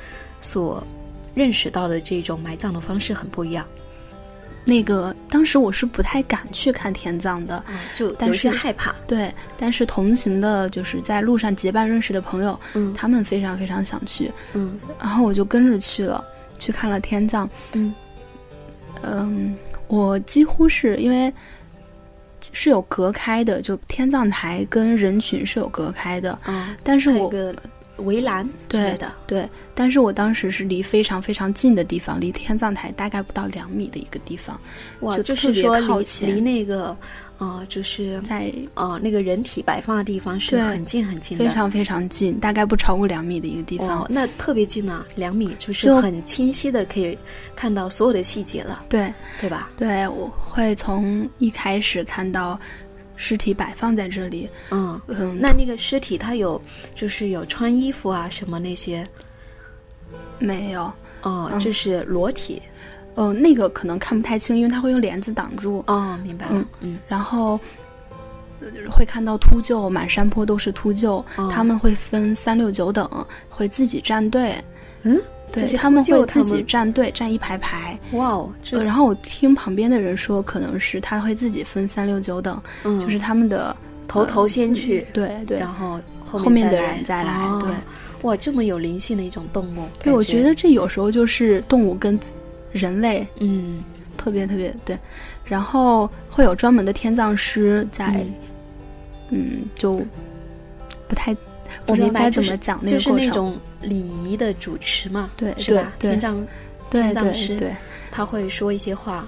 [0.40, 0.82] 所
[1.34, 3.64] 认识到的这种埋葬的方式很不一样，
[4.64, 12.92] 那个当时我是不太敢去看天葬的，嗯，就但有些是害怕，对，但是同行的就是在路上结伴认识的朋友，嗯。
[12.94, 14.78] 他们非常非常想去，嗯。
[14.98, 16.24] 然后我就跟着去了，
[16.58, 17.48] 去看了天葬。
[17.72, 17.94] 嗯。
[19.02, 21.32] 嗯，我几乎是因为
[22.52, 27.32] 是有隔开的，就天葬台跟人群是有隔开的，啊，但是我
[27.98, 34.60] 围栏之对类的，对，但是我当时是离非常非常近的地方，离天葬台大概不到两米的一个地方，
[35.00, 36.96] 哇，就就是说离离那个
[37.38, 44.00] 呃，就是在呃那个人体摆放的地方是很近很近的，非常非常近，大概不超过两米的一个地方。
[44.00, 47.16] 哇，那特别近啊，两米就是很清晰的可以
[47.54, 49.70] 看到所有的细节了，对对吧？
[49.76, 52.58] 对，我会从一开始看到
[53.14, 56.60] 尸体摆放在这里，嗯，嗯，那那个尸体它有
[56.94, 59.06] 就是有穿衣服啊什么那些，
[60.40, 60.82] 没有，
[61.22, 62.60] 哦、嗯就是裸体，
[63.18, 65.82] 呃，那个可能看不太清，因为它会用帘子挡住。
[65.88, 67.58] 哦，明白了，嗯嗯然后
[68.60, 73.10] 呃会看到秃鹫，满山坡都是秃鹫，哦他们会分三六九等，
[73.48, 74.54] 会自己站队。
[75.02, 77.98] 嗯，对他们会自己站队，站一排排。
[78.12, 83.76] 哇哦，然后我听旁边的人说，可能是他会自己分三六九等，嗯就是他们的
[84.06, 87.70] 头头先去，对对然后后后面的人再来哦对
[88.22, 92.16] 哇，这么有灵性的一种动物，对，我觉得这有时候就是动物跟
[92.78, 93.82] 人类嗯。
[94.16, 94.98] 特别特别对，
[95.44, 98.20] 然后会有专门的天葬师在，
[99.30, 99.62] 嗯。
[99.76, 100.04] 就
[101.06, 101.34] 不太
[101.86, 105.92] 我明白，该怎么讲那就是个过程，那种礼仪的主持嘛，对是吧？
[106.00, 106.44] 天葬
[106.90, 107.72] 天葬师对。
[108.10, 109.24] 他会说一些话，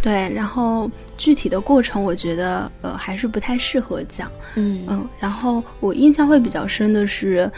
[0.00, 4.84] 对，然后具体的过程我觉得呃还是不太适合讲，嗯。
[4.88, 7.50] 嗯，然后我印象会比较深的是，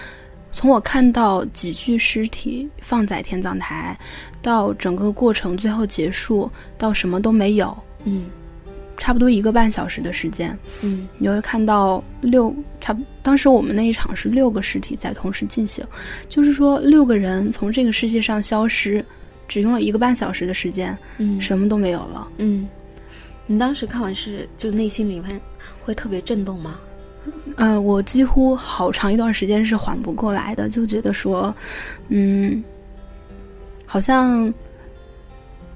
[0.57, 3.95] 从我看到几具尸体放在天葬台，
[4.41, 8.25] 到整个过程最后结束，到什么都没有，嗯
[8.97, 15.85] 差不多一个半小时的时间，嗯你会看到六差不，当时我们那一场是六个尸体在同时进行，
[16.27, 19.05] 就是说六个人从这个世界上消失，
[19.47, 22.27] 只用了一个半小时的时间，嗯什么都没有了。
[22.39, 22.67] 嗯，
[23.47, 25.39] 你当时看完是就内心里面
[25.83, 26.81] 会特别震动吗？
[27.57, 31.55] 呃，我几乎好长一段时间是缓不过来的，就觉得说，
[32.09, 32.63] 嗯，
[33.87, 34.53] 好像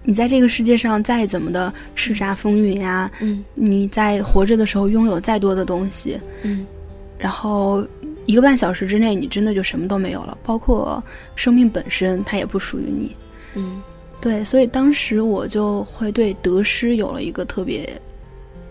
[0.02, 6.66] 你在这个世界上再怎么的叱咤风云呀、嗯你在活着的时候拥有再多的东西，嗯
[7.18, 7.86] 然后
[8.26, 11.02] 一个半小时之内，你真的就什么都没有了，包括
[11.34, 13.16] 生命本身，它也不属于你。
[13.54, 13.82] 嗯
[14.20, 17.88] 对，所以当时我就会对得失有了一个特别，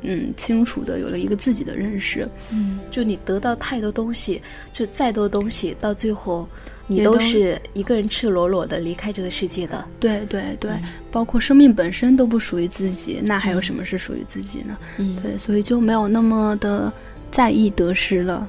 [0.02, 2.28] 嗯，清楚的有了一个自己的认识。
[2.52, 6.48] 嗯，就你得到太多东西，就再多东西，到最后
[6.88, 9.86] 你都都是一个人赤裸裸的离开这个世界的。
[10.00, 14.78] 对对对，嗯包括生命本身都不属于自己，那还有什么是属于自己呢？
[14.98, 16.92] 嗯对，所以就没有那么的
[17.32, 18.48] 在意得失了。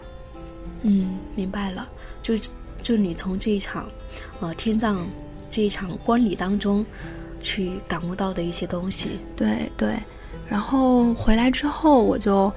[0.83, 1.89] 嗯，明白了。
[2.23, 2.35] 就
[2.83, 3.89] 就你从这一场，
[4.41, 5.07] 呃，天葬
[5.51, 6.85] 这一场观礼当中，
[7.43, 9.19] 去感悟到的一些东西。
[9.35, 9.95] 对对，
[10.51, 12.53] 然后回来之后，我就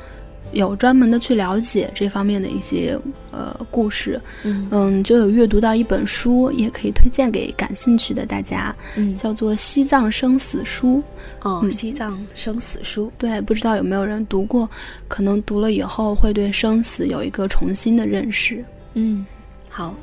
[0.51, 2.99] 有专门的去了解这方面的一些
[3.32, 11.01] 呃故事，嗯嗯，就有阅读到一本书，也可以推荐给感兴趣的大家，嗯，叫做《西藏生死书》。
[11.47, 13.12] 哦，嗯西藏生死书。
[13.17, 14.67] 对，不知道有没有人读过？
[15.08, 18.65] 可能读了以后会对生死有一个重新的认识。
[18.95, 19.25] 嗯，
[19.69, 19.95] 好。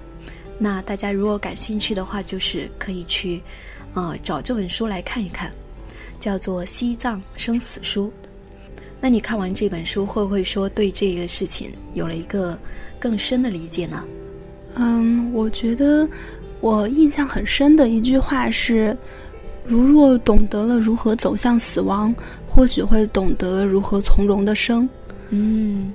[0.63, 3.41] 那大家如果感兴趣的话，就是可以去，
[3.95, 5.51] 呃，找这本书来看一看，
[6.21, 8.07] 叫做《西藏生死书》。
[9.01, 12.57] 那你看完这本书，会不会说对这个事情有了一个
[12.99, 14.05] 更深的理解呢？
[14.75, 16.07] 嗯，我觉得
[16.61, 18.97] 我印象很深的一句话是：
[19.65, 22.15] 如若懂得了如何走向死亡，
[22.47, 24.89] 或许会懂得如何从容的生。
[25.31, 25.93] 嗯，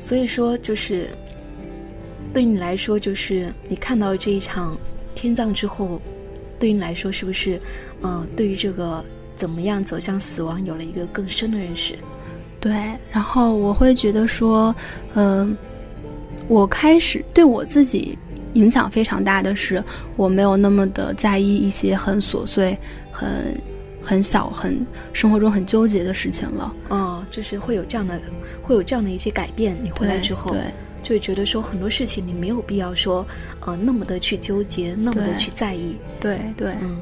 [0.00, 1.08] 所以说就是
[2.34, 4.76] 对你来说，就是你看到这一场
[5.14, 6.02] 天葬之后，
[6.60, 7.60] 对你来说是不是，
[8.02, 9.04] 呃，对于这个
[9.34, 11.98] 怎么样走向死亡有了一个更深的认识？
[12.60, 12.72] 对，
[13.10, 14.72] 然后我会觉得说，
[15.14, 15.56] 嗯、
[16.46, 18.18] 我开始对我自己
[18.52, 19.82] 影响非常大的是，
[20.14, 22.76] 我没有那么的在意一些很琐碎、
[23.10, 23.58] 很
[24.02, 26.70] 很小、很生活中很纠结的事情了。
[26.88, 28.20] 哦，就是会有这样的，
[28.60, 29.74] 会有这样的一些改变。
[29.82, 30.60] 你回来之后，对
[31.02, 33.26] 就会觉得说很多事情你没有必要说，
[33.60, 35.96] 呃，那么的去纠结，那么的去在意。
[36.20, 36.98] 对对，嗯，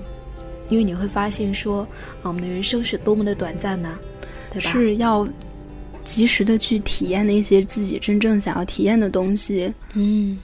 [0.68, 1.82] 因为你会发现说，
[2.22, 3.98] 啊，我们的人生是多么的短暂呢，
[4.50, 4.70] 对吧？
[4.70, 5.28] 是要
[6.04, 9.72] 及时的去体验那些自己真正想要体验的东西。
[9.94, 10.38] 嗯。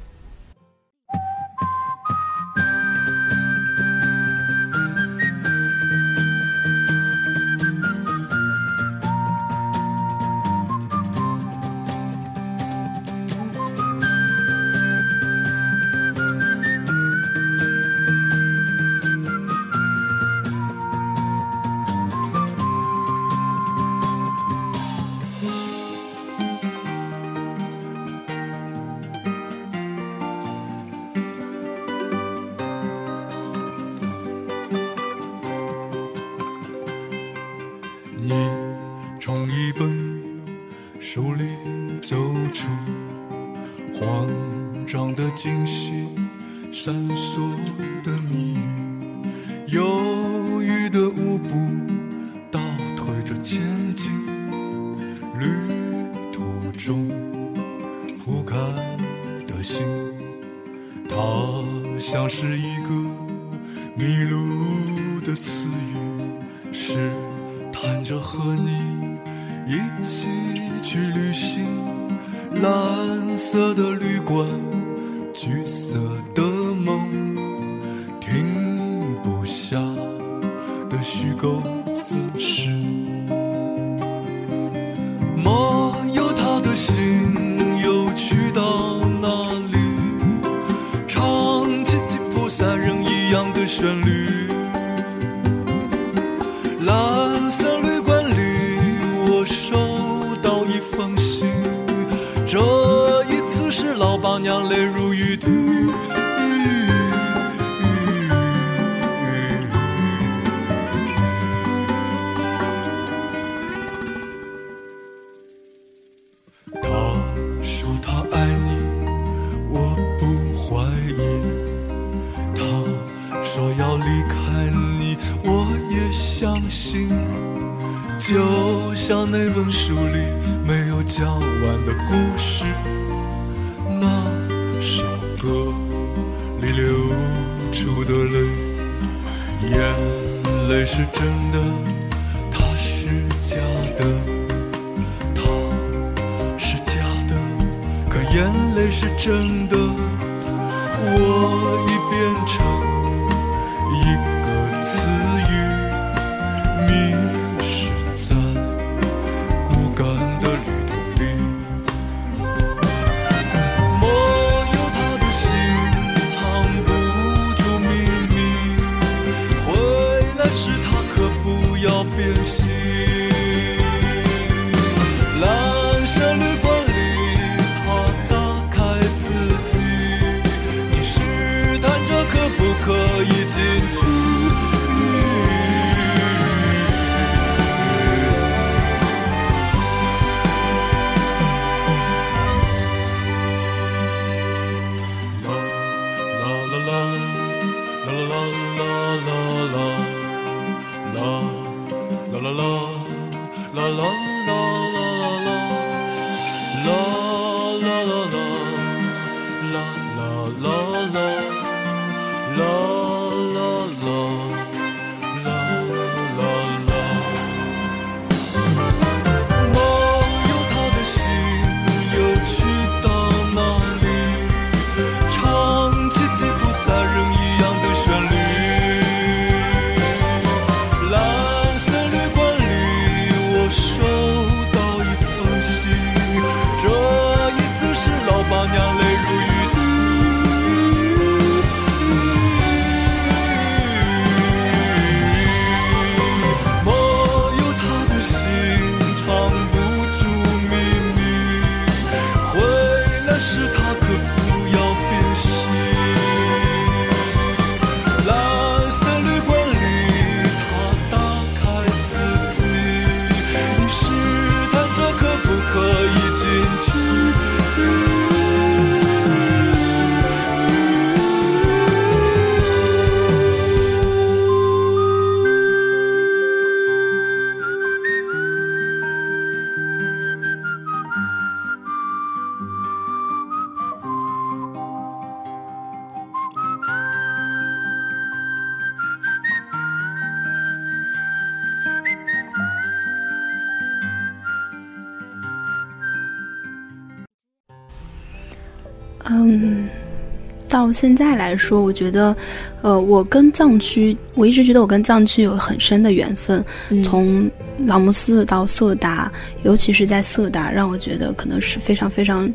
[300.84, 302.36] 到现在来说，我觉得，
[302.82, 306.62] 呃，我跟藏区，我一直觉得我跟藏区有很深的缘分。
[307.02, 307.50] 从
[307.86, 309.32] 朗木寺到色达，
[309.62, 312.52] 尤其是在色达，让我觉得可能是非常非常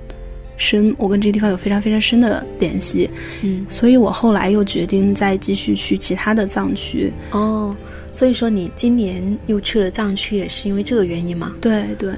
[0.57, 3.09] 深，我跟这个地方有非常非常深的联系。
[3.41, 7.11] 嗯，所以我后来又决定再继续去其他的藏区。
[7.31, 7.75] 哦，
[8.11, 11.53] 所以说你今年又去了藏区，也是因为这个原因吗？
[11.59, 12.13] 对对。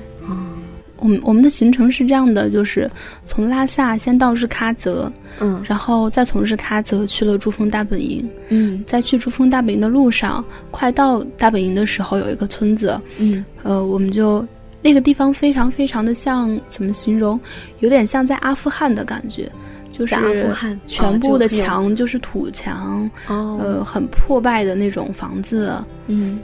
[1.02, 2.88] 我们我们的行程是这样的，就是
[3.26, 14.46] 从拉萨先到日喀则，嗯，然后再从日喀则去了珠峰大本营，嗯，在去珠峰大本营的路上，快到大本营的时候有一个村子，嗯，呃，我们就
[14.84, 17.40] 那个地方非常非常的像怎么形容，
[17.80, 19.52] 有点像在阿富汗的感觉，
[19.90, 25.74] 就是阿富汗全部的墙就是土墙，哦，呃，很破败的那种房子，
[26.06, 26.38] 嗯，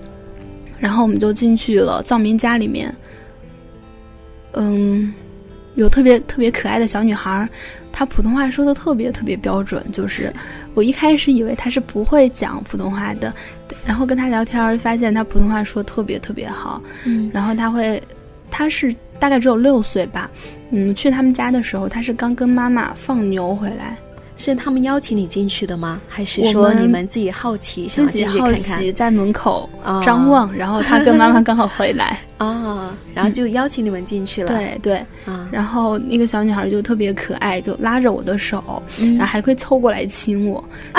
[0.80, 2.92] 然后我们就进去了藏民家里面。
[4.58, 5.14] 嗯，
[5.76, 7.48] 有特别特别可爱的小女孩，
[7.92, 9.84] 她普通话说的特别特别标准。
[9.92, 10.34] 就是
[10.74, 13.34] 我一开始以为她是不会讲普通话的，
[13.86, 16.82] 然后跟她聊天发现她普通话说特别特别好。
[17.06, 18.02] 嗯，然后她会，
[18.50, 20.30] 她是大概只有六岁吧。
[20.72, 23.98] 嗯，去他们家的时候，她是刚跟妈妈放牛回来。
[24.40, 26.00] 是他们邀请你进去的吗？
[26.08, 29.68] 还是说你们自己好奇，自己好奇在门口
[30.06, 32.20] 张望，然后他跟妈妈刚好回来。
[32.38, 34.48] 哦，然后就邀请你们进去了。
[34.48, 35.06] 对对，
[35.52, 40.64] 然后那个小女孩就特别可爱，就拉着我的手，然后还会凑过来亲我。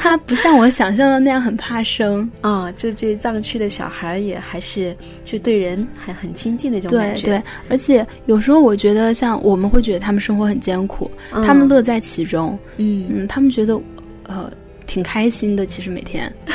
[0.00, 7.22] 她不像我想象的那样很怕生啊，就这藏区的小孩也还是就对人还很亲近的那种感觉。
[7.22, 12.58] 对对，而且有时候我觉得像我们会觉得他们生活很艰苦，他们乐在其中。
[12.76, 13.80] 嗯嗯，他们觉得
[14.28, 14.50] 呃
[14.86, 15.66] 挺开心的。
[15.66, 16.32] 其实每天，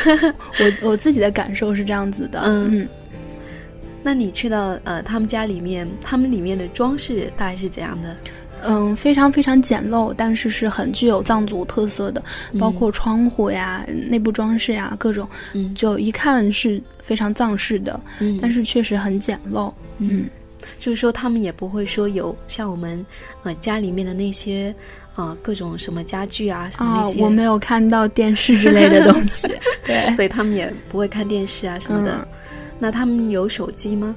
[0.81, 2.41] 我我自己的感受是这样子的。
[2.45, 2.87] 嗯。
[4.01, 8.15] 那你去到呃他们家里面，他们里面的装饰大概是怎样的？
[8.61, 12.21] 嗯，非常非常简陋，但是是很具有藏族特色的，
[12.59, 20.25] 包括窗户呀、内部装饰呀各种，嗯，就一看是非常藏式的，嗯，但是确实很简陋，嗯，
[20.77, 23.05] 就是说他们也不会说有像我们
[23.43, 24.75] 呃家里面的那些
[25.15, 29.47] 呃各种什么家具啊什么那些，我没有看到电视之类的东西，
[29.87, 32.27] 对，所以他们也不会看电视啊什么的。
[32.80, 34.15] 那他们有手机吗？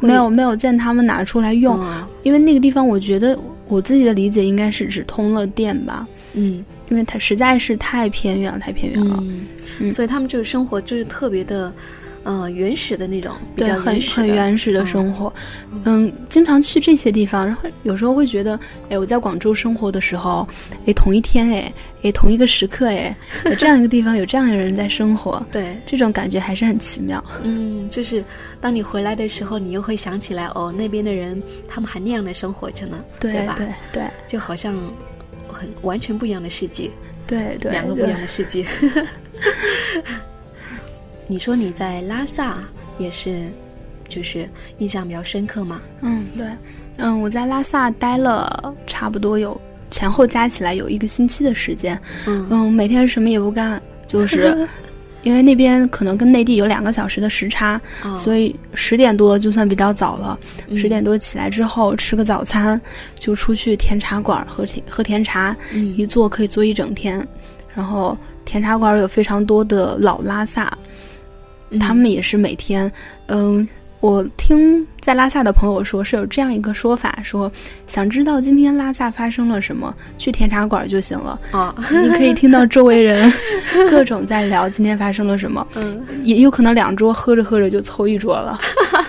[0.00, 1.78] 没有，没有见他们拿出来用。
[2.22, 6.06] 因为那个地方，我觉得我自己的理解应该是只通了电吧。
[6.34, 9.24] 嗯，因为它实在是太偏远了，太偏远了。
[9.80, 11.72] 嗯，所以他们就是生活就是特别的。
[12.28, 15.32] 嗯，原始的那种，比较很很原始的生活。
[15.84, 18.58] 嗯，经常去这些地方，然后有时候会觉得，
[18.90, 20.46] 哎，我在广州生活的时候，
[20.86, 21.72] 哎，同一天，哎，
[22.02, 27.22] 哎，同一个时刻，哎，有这样一个地方，有这样的人在生活， 对，这种感觉还是很奇妙。
[27.44, 28.24] 嗯，就是
[28.60, 33.54] 当你回来的时候，你又会想起来，哦，那边的人他们还那样的生活着呢，对吧？
[33.56, 34.74] 对对，就好像
[35.46, 36.90] 很完全不一样的世界，
[37.24, 38.66] 对对，两个不一样的世界。
[41.28, 42.58] 你说你在拉萨
[42.98, 43.46] 也是，
[44.08, 44.48] 就是
[44.78, 45.80] 印象比较深刻吗？
[46.00, 46.46] 嗯，对，
[46.98, 49.60] 嗯，我在拉萨待了差不多有
[49.90, 52.00] 前后加起来有一个星期的时间。
[52.26, 54.68] 嗯嗯，每天什么也不干，就是
[55.22, 57.80] 因为那边可能跟内地有两个小时的时差，
[58.16, 60.38] 所以十点多就算比较早了。
[60.76, 62.80] 十点多起来之后吃个早餐，
[63.16, 65.56] 就出去甜茶馆喝甜喝甜茶，
[65.96, 67.26] 一坐可以坐一整天。
[67.74, 70.72] 然后甜茶馆有非常多的老拉萨。
[71.80, 72.90] 他们也是每天，
[73.26, 73.66] 嗯，
[74.00, 77.48] 我听在拉萨的朋友说是有这样一个说法，说
[77.86, 81.38] 想知道今天拉萨发生了什么，去甜茶馆就行了。
[81.52, 81.72] 啊。
[81.88, 83.32] 你可以听到周围人
[83.88, 88.58] 各种在聊今天发生了什么， 嗯，也有可能两桌喝着喝着就凑一桌了，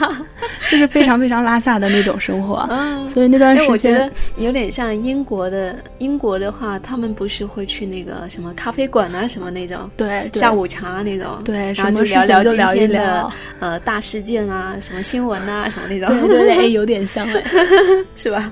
[0.70, 2.64] 就是非常非常拉萨的那种生活。
[3.10, 13.28] 所以那段时间我觉得有点像英国的，英国的话，他们不是会去那个什么咖啡馆啊，什么那种，对，下午茶那种，对，然后就聊聊今天的
[13.60, 17.44] 呃大事件啊，什么新闻啊，什么那种，对对对，有点像哎，
[18.16, 18.52] 是吧？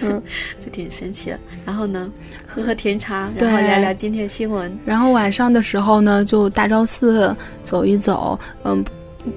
[0.00, 0.22] 嗯，
[0.60, 1.38] 就挺神奇的。
[1.64, 2.10] 然后呢，
[2.46, 4.76] 喝喝甜茶，然后聊聊今天的新闻。
[4.84, 8.84] 然后晚上的时候呢，就大昭寺走一走，嗯，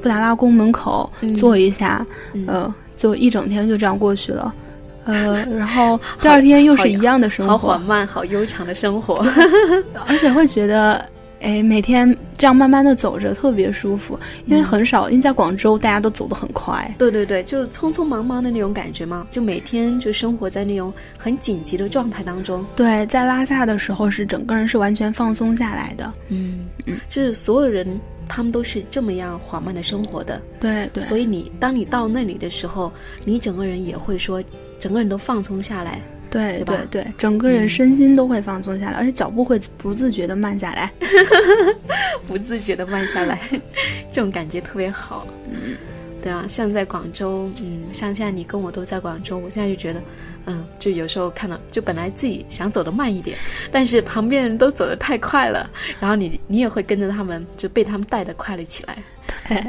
[0.02, 4.54] 布达拉宫门口坐一下，嗯，就一整天就这样过去了。
[5.06, 9.26] 呃，然后 第二天又是一样的生活，好缓慢、好悠长的生活，
[10.08, 11.04] 而且会觉得。
[11.40, 16.94] 哎，每天这样慢慢的走着特别舒服，因为很少，因为在广州大家都走得很快。
[16.98, 22.66] 对对对，就匆匆忙忙的那种感觉嘛，就每天就生活在那种很紧急的状态当中。
[22.76, 26.12] 对，在拉萨的时候是整个人是完全放松下来的。
[26.30, 30.42] 嗯嗯，就是所有人他们都是这么样缓慢的生活的。
[30.60, 31.04] 对对。
[31.04, 32.92] 所以你当你到那里的时候，
[33.24, 34.44] 你整个人也会说，
[34.80, 36.02] 整个人都放松下来。
[36.30, 40.92] 对对对，整个人身心都会放松下来，而且脚步会不自觉的慢下来，
[42.28, 43.40] 不自觉的慢下来，
[44.12, 45.26] 这种感觉特别好。
[45.50, 45.76] 嗯，
[46.22, 50.02] 对啊，像在广州，嗯，像现在你跟我都在广州，我现在就觉得，
[50.46, 53.38] 嗯，就有时候看到，就本来自己想走的慢一点，
[53.72, 55.70] 但是旁边人都走的太快了，
[56.00, 58.98] 然后你你也会跟着他们，就被他们带的快了起来。
[59.48, 59.66] 对，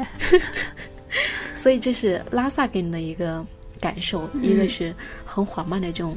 [1.55, 3.45] 所以这是拉萨给你的一个
[3.79, 4.93] 感受，一个是
[5.25, 6.15] 很缓慢的这种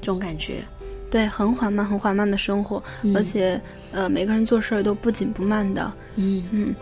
[0.00, 0.62] 这种感觉。
[1.10, 3.58] 对，很缓慢，很缓慢的生活，嗯而且
[3.92, 5.90] 呃，每个人做事儿都不紧不慢的。
[6.16, 6.74] 嗯嗯，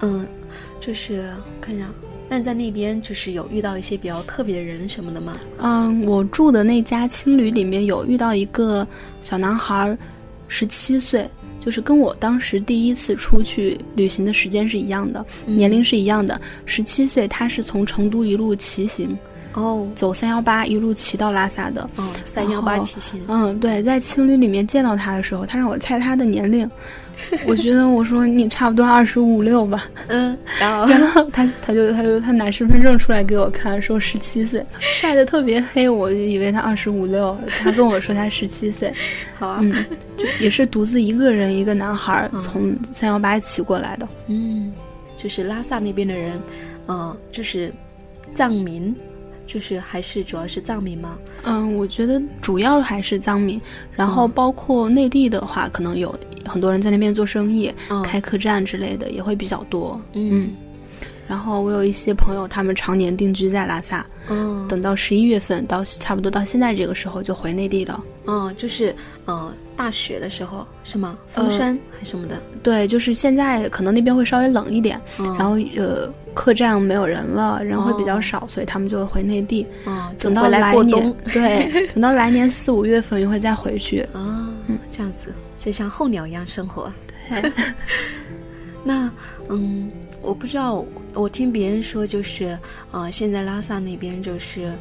[0.00, 0.26] 嗯，
[0.80, 1.22] 就是
[1.60, 1.84] 看一下，
[2.30, 5.34] 那你在那边就是有遇到一些比较特别的人什么的吗？
[5.58, 8.86] 嗯，我住的那家青旅里面有遇到一个
[9.20, 9.98] 小男孩儿，
[10.48, 11.28] 十七岁，
[11.60, 16.40] 就是跟我当时第一次出去旅行的时间是一样的，年龄是一样的。
[16.64, 19.14] 十七岁，他是从成都一路骑行，
[19.58, 19.86] 哦。
[19.94, 21.82] 走三幺八一路骑到拉萨的。
[21.96, 26.70] 哦，三幺八骑行，嗯，对，在青旅里面见到他的时候，他让我猜他的年龄，
[27.46, 30.86] 我觉得我说你差不多二十五六吧，嗯，然后？
[30.92, 38.92] 然后他他就他就他拿身份证出来给我看，说十七岁，晒得特别黑，我就以为他二十五六，他跟我说他十七岁，
[39.38, 39.72] 好啊，嗯，
[40.16, 44.72] 就也是独自一个人一个男孩儿从三幺八骑过来的，嗯，
[45.16, 46.40] 就是拉萨那边的人，
[46.86, 47.72] 嗯、就是
[48.34, 48.94] 藏民，
[49.48, 51.18] 就是还是主要是藏民吗？
[51.42, 53.60] 嗯，我觉得主要还是藏民，
[53.96, 60.50] 然后嗯包括内地的话，可能有很多人在那边做生意，嗯开客栈之类的也会比较多，嗯
[61.26, 68.04] 然后我有一些朋友，他们常年定居在拉萨，嗯等到十一月份到差不多到现在这个时候就回内地了。
[68.26, 68.94] 嗯，就是
[69.24, 71.16] 呃大雪的时候是吗？
[71.28, 72.36] 封呃山还是什么的？
[72.64, 79.64] 对，就是现在可能那边会稍微冷一点，嗯、然后呃客栈没有人了，人会比较哦少，所以他们就会回内地。
[80.18, 84.00] 等到来年，对，等到来年四五月份又会再回去。
[84.12, 86.92] 啊，嗯这样子就像候鸟一样生活。
[87.28, 87.52] 对，
[88.82, 89.08] 那
[89.48, 89.88] 嗯，
[90.20, 92.58] 我不知道，我听别人说，就是
[92.90, 94.72] 呃，现在拉萨那边就是，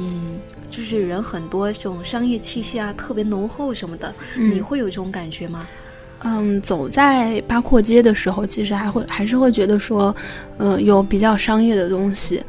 [0.00, 0.38] 嗯，
[0.70, 4.50] 就是人很多，这种商业气息啊特别浓厚什么的，嗯。
[4.50, 5.68] 你会有这种感觉吗？
[6.22, 10.14] 嗯，走在八廓街的时候，其实还会还是会觉得说，
[10.58, 12.42] 呃，有比较商业的东西，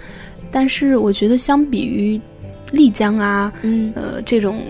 [0.52, 2.20] 但是我觉得相比于
[2.72, 3.92] 丽江啊，嗯。
[3.96, 4.62] 呃，这种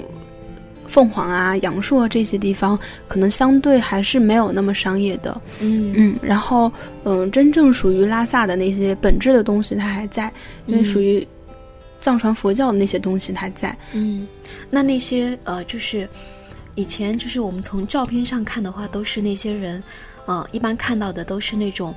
[0.86, 2.78] 凤凰啊、阳朔啊这些地方，
[3.08, 5.42] 可能相对还是没有那么商业的。
[5.62, 5.92] 嗯。
[5.96, 6.72] 嗯，然后
[7.04, 10.32] 嗯、真正属于拉萨的那些本质的东西，它还在，
[10.68, 10.86] 因为嗯。
[10.86, 11.28] 属于
[12.02, 13.78] 藏传佛教的那些东西，它在。
[13.94, 14.28] 嗯，
[14.70, 16.10] 那那些呃，就是
[16.76, 19.82] 以前就是我们从照片上看的话，都是那些人，
[20.26, 21.96] 呃，一般看到的都是那种。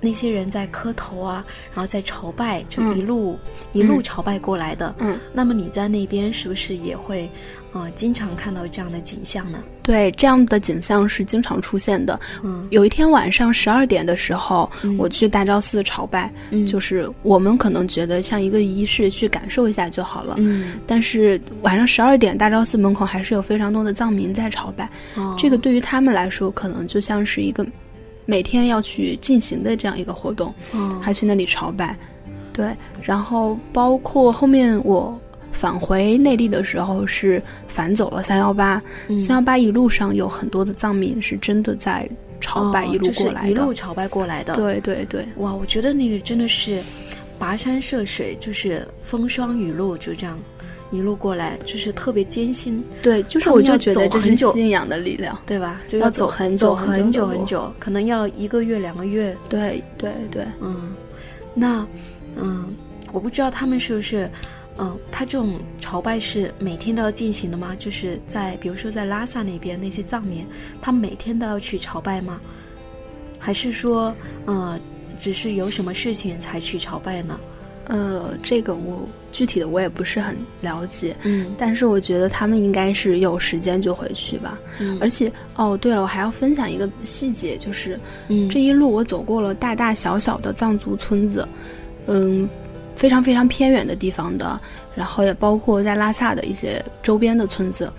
[0.00, 1.44] 那些人在磕头啊，
[1.74, 3.38] 然后在朝拜，就嗯一路、
[3.72, 4.94] 一路嗯朝拜过来的。
[4.98, 7.28] 嗯，那么你在那边是不是也会，
[7.72, 9.62] 呃，经常看到这样的景象呢？
[9.82, 12.18] 对，这样的景象是经常出现的。
[12.42, 20.34] 嗯有一天晚上十二点的时候，嗯我去大昭寺朝拜，嗯就是我们可能觉得像一个仪式去感受一下就好了。
[20.38, 24.88] 嗯，但是晚上十二点，大昭寺门口还是有非常多的藏民在朝拜。
[25.14, 27.64] 哦这个对于他们来说，可能就像是一个
[28.26, 31.96] 每天要去进行的这样一个活动，嗯还去那里朝拜。
[32.52, 32.70] 对，
[33.02, 35.18] 然后包括后面我
[35.52, 38.82] 返回内地的时候，是返走了三幺八。
[39.08, 42.08] 嗯三幺八一路上有很多的藏民是真的在
[42.40, 43.48] 朝拜哦一路过来的。
[43.50, 46.82] 一路朝拜过来的。，对对对，哇，我觉得那个真的是
[47.38, 50.38] 跋山涉水，就是风霜雨露，就这样
[50.90, 55.36] 一路过来，就是特别艰辛，对，就是要我就觉得这是走很久信仰的力量。
[55.46, 55.80] 对吧？
[55.86, 59.36] 就要走走很走久很很久很久，可能要一个月、两个月。
[59.48, 60.94] 对对对，嗯，
[61.54, 61.86] 那
[62.36, 62.74] 嗯，
[63.12, 64.28] 我不知道他们是不是。
[64.78, 67.74] 嗯，他这种朝拜是每天都要进行的吗？
[67.78, 70.46] 就是在比如说在拉萨那边那些藏民，
[70.82, 72.38] 他每天都要去朝拜吗？
[73.38, 74.14] 还是说，
[74.44, 74.78] 呃，
[75.18, 77.40] 只是有什么事情才去朝拜呢？
[77.88, 81.54] 呃，这个我具体的我也不是很了解，嗯。
[81.58, 84.58] 但是我觉得他们应该是有时间就回去吧。
[84.80, 84.96] 嗯。
[84.98, 88.48] 而且哦，对了，我还要分享一个细节，就是嗯。
[88.48, 91.46] 这一路我走过了大大小小的藏族村子，
[92.06, 92.48] 嗯，
[92.94, 94.58] 非常非常偏远的地方的，
[94.94, 97.92] 然后也包括在拉萨的一些周边的村子。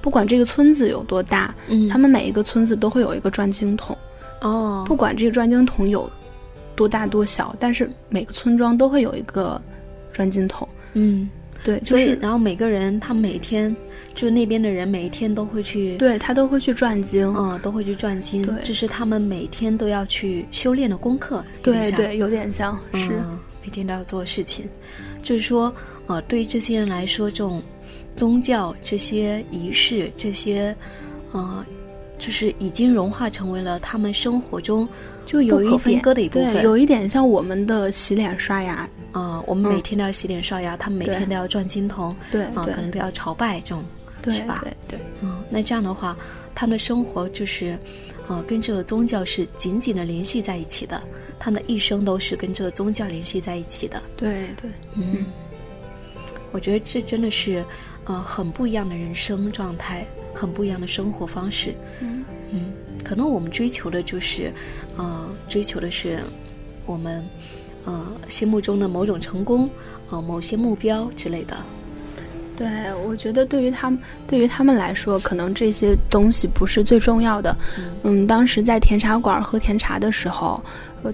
[0.00, 3.98] 不管这个村子有多大，嗯，他们每一个村子都会有一个转经筒，
[4.42, 6.08] 哦，不管这个转经筒有
[6.76, 9.60] 多大多小，但是每个村庄都会有一个
[10.18, 10.68] 转经筒。
[10.94, 11.30] 嗯，
[11.62, 13.74] 对，所以是然后每个人他每天
[14.14, 17.32] 就那边的人每一天都会去，对他都会去转经。
[17.36, 23.08] 嗯，都会去转经，对这是他们每天都要去修炼的功课，对对，有点像是。
[23.12, 24.66] 嗯，每天都要做事情，
[25.22, 25.72] 就是说，
[26.06, 27.62] 呃，对于这些人来说，这种
[28.16, 30.74] 宗教这些仪式这些，
[31.30, 31.64] 呃，
[32.18, 34.88] 就是已经融化成为了他们生活中
[35.26, 43.84] 就有一分割的一部分，有一点像我们的洗脸刷牙啊，我们每天都要洗脸刷牙，他们每天都要转经筒，对啊，可能都要朝拜这种，
[44.30, 44.60] 是吧？
[44.62, 46.16] 对对，嗯，那这样的话，
[46.54, 47.78] 他们的生活就是，
[48.26, 51.02] 啊，跟这个宗教是紧紧的联系在一起的，
[51.38, 55.24] 他们的一生都是跟这个宗教联系在一起的，对对，嗯。
[56.50, 57.62] 我觉得这真的是，
[58.04, 61.74] 呃，很不一样的人生状态，很不一样的生活方式。
[62.00, 62.72] 嗯嗯，
[63.04, 64.50] 可能我们追求的就是，
[64.96, 66.18] 呃，追求的是
[66.86, 67.22] 我们，
[67.88, 69.68] 呃，心目中的某种成功，
[70.10, 71.56] 呃，某些目标之类的。
[72.54, 72.68] 对，
[73.06, 77.56] 我觉得对于他们，对于他们来说，可能这些东西不是最重要的。
[78.02, 80.62] 嗯，当时在甜茶馆喝甜茶的时候，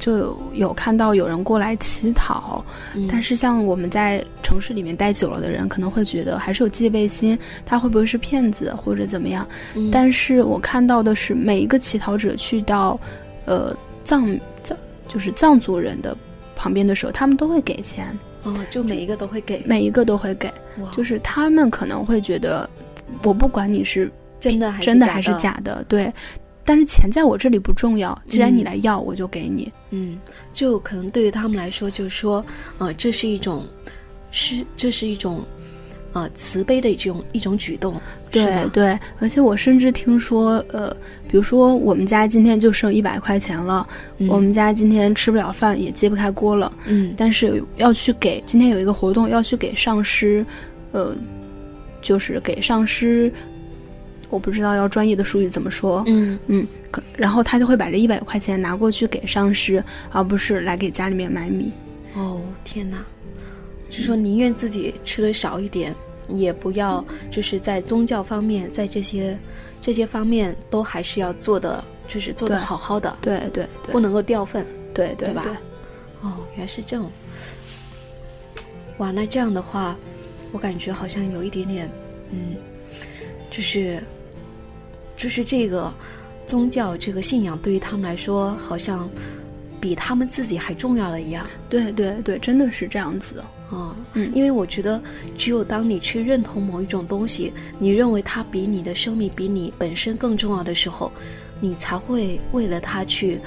[0.01, 2.65] 就有有看到有人过来乞讨，
[3.09, 9.47] 但是像我们在城市里面待久了的人，可能会觉得还是有戒备心，他会不会是骗子或者怎么样？
[9.93, 12.99] 但是我看到的是，每一个乞讨者去到，
[13.45, 14.27] 呃，藏
[14.63, 16.17] 藏就是藏族人的
[16.65, 18.19] 旁边的时候，他们都会给钱。
[18.43, 20.51] 哦，就每一个都会给，每一个都会给，
[20.97, 22.69] 就是他们可能会觉得，
[23.23, 24.11] 我不管你是
[24.41, 26.11] 真的还是真的还是假的，对，
[26.65, 29.71] 但是钱在我这里不重要，既然你来要，我就给你。
[29.91, 30.19] 嗯，
[30.55, 32.43] 就可能对于他们来说，就是说，
[32.79, 33.63] 呃，这是一种，
[34.31, 35.45] 是这是一种。
[36.15, 38.01] 啊，慈悲的这种一种举动，
[38.31, 40.97] 对对，而且我甚至听说，呃，
[41.29, 43.85] 比如说我们家今天就剩一百块钱了，
[44.29, 50.47] 我们家今天吃不了饭，也揭不开锅了，嗯，但是要去给今天有一个活动，要去给上师，
[50.93, 51.13] 呃，
[52.01, 53.33] 就是给上师，
[54.31, 61.73] 我不知道要专业的术语怎么说，嗯嗯，可然后他就会把这一百块钱拿过去给上师，而不是来给家里面买米。
[62.15, 62.99] 哦，天哪！
[63.97, 65.95] 就说宁愿自己吃的少一点，
[66.29, 69.39] 也不要就是在宗教方面，在这些
[69.81, 75.47] 这些方面都还是要做的，就是做的好好的，对对，不能够掉份，对对吧？
[76.23, 77.09] 哦，原来是这样。
[78.99, 79.97] 哇，那这样的话，
[80.51, 81.89] 我感觉好像有一点点，
[82.31, 82.57] 嗯，
[83.51, 84.03] 就是
[85.17, 85.93] 就是这个
[86.47, 89.09] 宗教这个信仰对于他们来说，好像
[89.81, 91.47] 比他们自己还重要了一样。
[91.69, 93.45] 对对对，真的是这样子。
[93.71, 95.01] 啊，嗯，因为我觉得，
[95.37, 101.11] 只有当你去认同某一种东西，你认为它比你的生命、比你本身更重要的时候，
[101.61, 103.41] 你才会为了它去，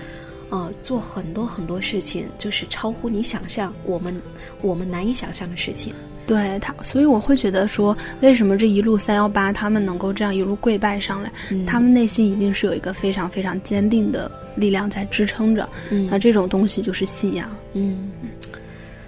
[0.50, 4.20] 呃，做很多很多事情，就是超乎你想象，我们
[4.62, 5.94] 我们难以想象的事情。
[6.26, 11.32] 对他，所以我会觉得说，为什么这一路三幺八他们能够这样一路跪拜上来，
[11.66, 15.70] 他们内心一定是有一个非常非常坚定的力量在支撑着。
[16.10, 17.50] 那这种东西就是信仰。
[17.72, 18.12] 嗯。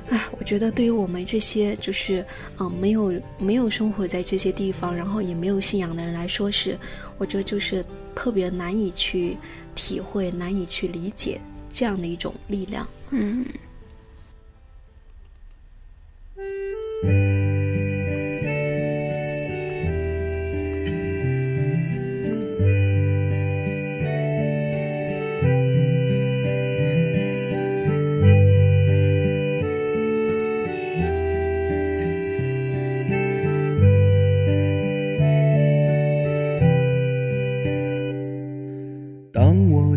[0.10, 2.26] 哎，我觉得对于我们这些就是，
[2.60, 6.78] 嗯，没有没有生活在这些地方，然后也没有信仰的人来说，是
[7.18, 7.86] 我觉得就是
[8.16, 9.38] 特别难以去
[9.76, 11.40] 体会、难以去理解
[11.72, 12.88] 这样的一种力量。
[13.12, 13.46] 嗯。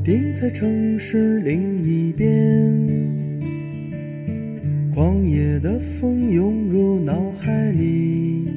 [0.04, 2.26] 定在城市另一边，
[4.92, 8.48] 狂野的风涌入脑海里，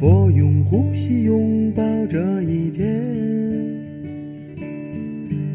[0.00, 3.02] 我用呼吸拥抱这一天，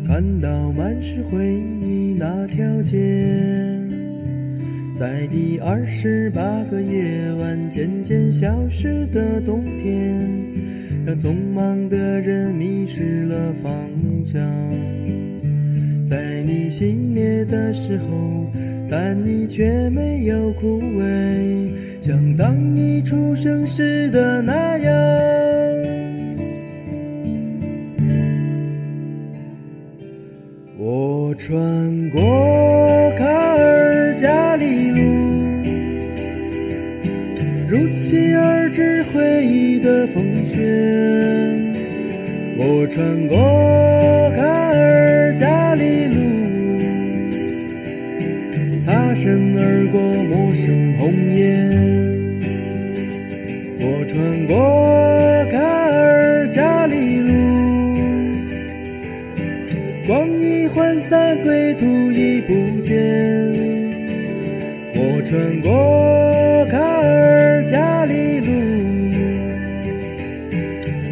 [0.06, 3.00] 看到满是回忆那条街，
[5.00, 10.74] 在第二十八个夜晚渐渐消失的冬天。
[11.06, 13.72] 让匆忙的人迷失了方
[14.26, 14.41] 向，
[16.10, 18.47] 在你熄灭的时候，
[18.89, 21.70] 但你却没有枯萎，
[22.01, 24.93] 像当你出生时的那样。
[30.80, 35.01] 我穿过卡尔加里路，
[37.70, 40.62] 如期而至回忆的风雪。
[42.58, 43.36] 我穿过
[44.38, 44.41] 卡
[44.72, 46.16] 尔加里路，
[48.86, 51.43] 擦身而过陌生红叶。
[53.82, 54.16] 我穿
[54.47, 54.56] 过
[55.51, 55.60] 卡
[55.91, 57.34] 尔加里路，
[60.08, 62.95] 光阴涣散，归途已不见。
[64.95, 65.70] 我穿过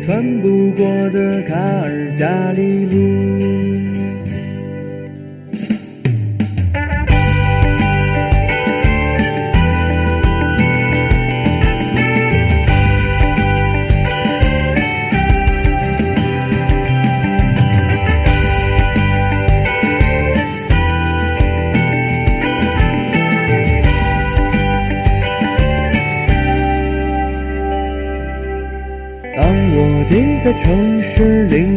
[0.05, 3.22] 穿不过的卡尔加里路。
[30.57, 31.72] 城市里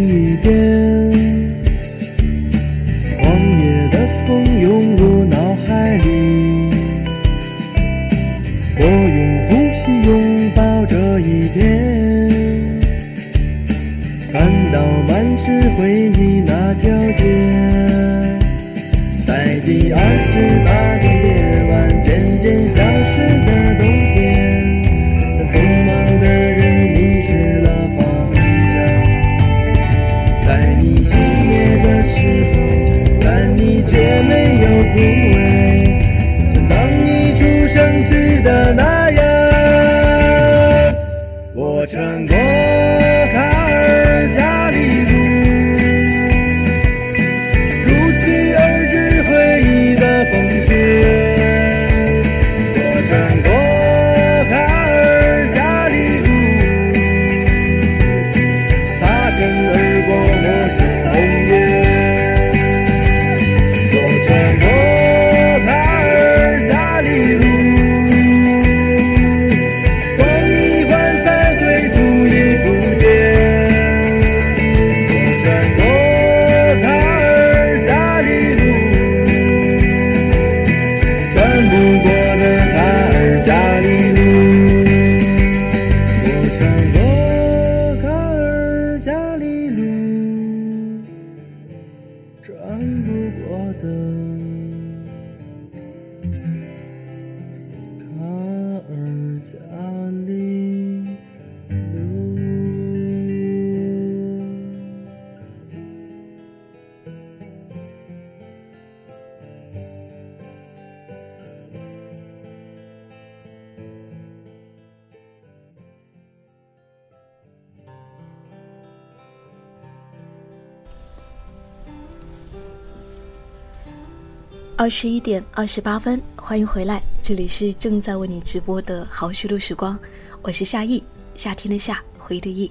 [124.86, 129.98] 二十一点二十八分，欢迎回来，这里是正在为你直播的好虚度时光，
[130.42, 131.02] 我是夏意，
[131.34, 132.70] 夏天的夏，回的意。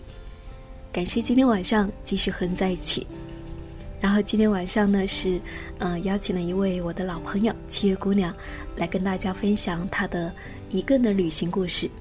[0.94, 3.06] 感谢今天晚上继续和你在一起。
[4.00, 5.42] 然后今天晚上呢是，
[5.80, 8.34] 呃，邀请了一位我的老朋友七月姑娘，
[8.78, 10.34] 来跟大家分享她的
[10.70, 11.92] 一个人的旅行故事。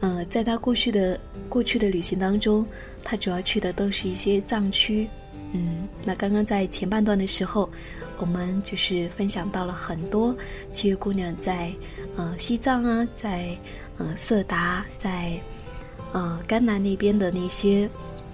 [0.00, 2.66] 呃，在她过去的过去的旅行当中，
[3.02, 5.06] 她主要去的都是一些藏区。
[5.56, 7.70] 嗯，那刚刚在前半段的时候，
[8.18, 10.36] 我们就是分享到了很多
[10.72, 11.72] 七月姑娘在
[12.16, 13.56] 呃西藏啊，在
[13.98, 15.40] 呃色达，在
[16.12, 17.88] 呃甘南那边的那些，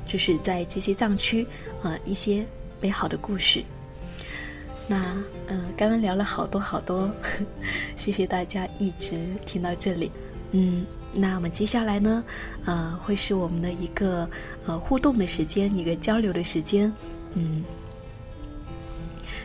[0.06, 1.46] 就是在这些藏区
[1.82, 2.46] 呃一些
[2.80, 3.62] 美好的故事。
[4.88, 7.10] 那呃刚刚聊了好多好多，
[7.96, 10.10] 谢谢大家一直听到这里。
[10.52, 12.24] 嗯，那么接下来呢，
[12.64, 14.28] 呃，会是我们的一个
[14.66, 16.92] 呃互动的时间，一个交流的时间，
[17.34, 17.64] 嗯。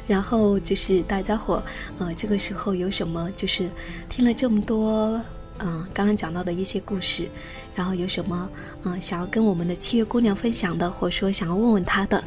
[0.07, 1.63] 然后就是大家伙，
[1.97, 3.67] 呃，这个时候有什么就是
[4.07, 5.19] 听了这么多，
[5.57, 7.27] 嗯、刚刚讲到的一些故事，
[7.73, 8.47] 然后有什么，
[8.83, 12.23] 嗯、想要跟我们的七月姑娘分享的，或者说想要问问她的，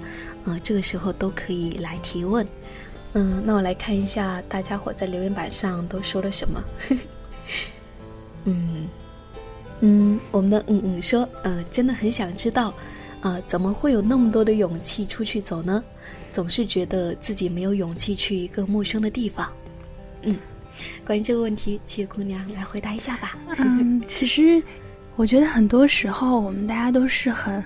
[0.46, 2.44] 嗯、这个时候都可以来提问。
[3.12, 6.64] 嗯，那我来看一下大家伙在留言板上都说了什么。
[8.44, 8.88] 嗯
[9.80, 12.74] 嗯，我们的嗯嗯说，呃，真的很想知道，
[13.20, 15.82] 啊，怎么会有那么多的勇气出去走呢？
[16.30, 19.50] 总是觉得自己没有勇气去一个陌生的地方。
[20.22, 20.36] 嗯，
[21.06, 23.36] 关于这个问题，七月姑娘来回答一下吧。
[23.56, 24.62] 嗯，其实
[25.16, 27.64] 我觉得很多时候我们大家都是很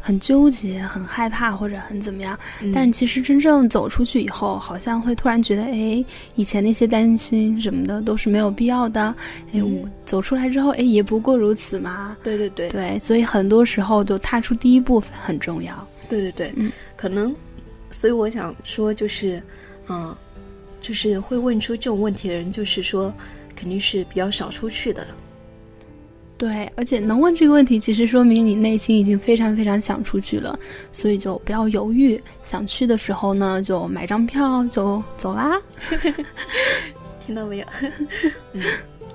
[0.00, 9.14] 很纠结、很害怕或者很怎么样，嗯但其实真正走出去以后，好像会突然觉得，哎，以前那些担心什么的都是没有必要的。
[9.52, 12.16] 哎，我嗯走出来之后，哎，也不过如此嘛。
[12.22, 15.86] 对对对对，所以很多时候就踏出第一步很重要。
[16.08, 17.34] 对对对，嗯可能，
[17.90, 19.40] 所以我想说，就是，
[19.88, 20.16] 嗯、
[20.80, 23.12] 就是会问出这种问题的人，就是说，
[23.54, 25.06] 肯定是比较少出去的。
[26.40, 30.58] 对，而且能问这个问题，其实说明你内心已经非常非常想出去了，
[30.90, 35.60] 所以就不要犹豫，想去的时候呢，就买张票就走啦。
[37.20, 37.66] 听到没有？
[38.54, 38.62] 嗯，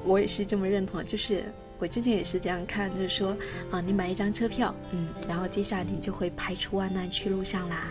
[0.03, 1.43] 我也是这么认同，就是
[1.79, 3.35] 我之前也是这样看，就是说
[3.71, 7.87] 啊，你买一张车票，嗯，然后接下来你就会排除万难去路上啦。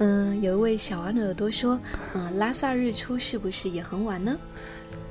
[0.00, 1.78] 嗯，有一位小王的耳朵说，
[2.14, 4.36] 嗯，拉萨日出是不是也很晚呢？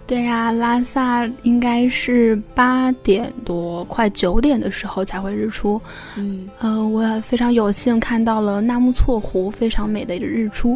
[0.07, 5.79] 对呀，拉萨应该是八点多，快九点的时候才会日出。
[6.17, 10.75] 嗯，呃，我也非常有幸看到了纳木错湖非常美的日出，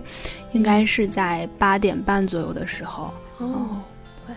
[0.52, 3.12] 应该是在八点半左右的时候。
[3.40, 3.82] 哦，
[4.28, 4.36] 对，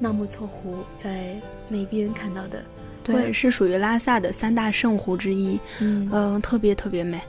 [0.00, 2.64] 纳木错湖在那边看到的，
[3.04, 5.56] 对，是属于拉萨的三大圣湖之一。
[5.80, 7.20] 嗯，呃，特别特别美。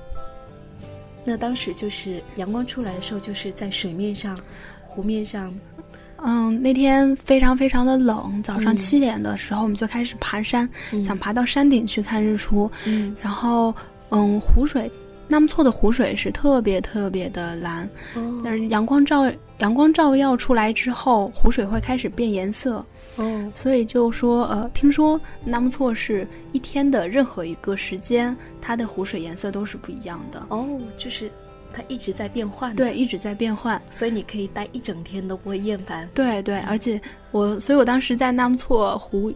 [1.25, 4.39] 那当时就是阳光出来的时候，就是在水面上、
[4.87, 5.53] 湖面上。
[6.27, 10.67] 嗯，那天非常非常的冷，早上七点的时候我们就开始爬山，
[11.03, 12.71] 想爬到山顶去看日出。
[12.85, 13.73] 嗯，然后
[14.09, 14.89] 嗯，湖水
[15.27, 17.87] 纳木错的湖水是特别特别的蓝，
[18.43, 22.83] 但是阳光照阳光照耀出来之后，湖水会开始变颜色。
[23.17, 30.45] 哦，所以就说，呃，听说纳木错是一天的任何一个时间，它的湖水颜色都是不一样的。
[30.49, 31.31] 哦，就是
[31.71, 32.75] 它一直在变换。
[32.75, 36.09] 对，一直在变换，所以你可以待一整天都不会厌烦。
[36.13, 36.99] 对对，而且
[37.31, 39.33] 我，所以我当时在纳木错湖，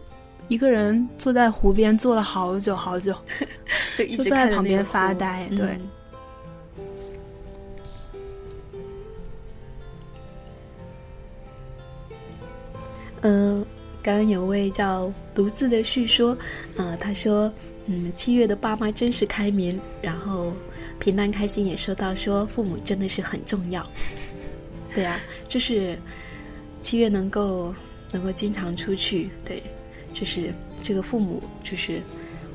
[0.48, 3.14] 一个人坐在湖边坐了好久好久，
[3.96, 5.48] 就一直坐在旁边发呆。
[5.50, 5.60] 对。
[5.60, 5.80] 嗯，
[13.22, 13.64] 嗯
[14.02, 16.36] 刚刚有位叫独自的叙说，
[16.76, 17.52] 呃，他说，
[17.86, 20.54] 嗯，七月的爸妈真是开明，然后
[20.98, 23.86] 平淡开心也说到说父母真的是很重要，
[24.94, 25.98] 对啊，就是
[26.80, 27.74] 七月能够
[28.10, 29.62] 能够经常出去，对，
[30.14, 30.52] 就是
[30.82, 32.00] 这个父母就是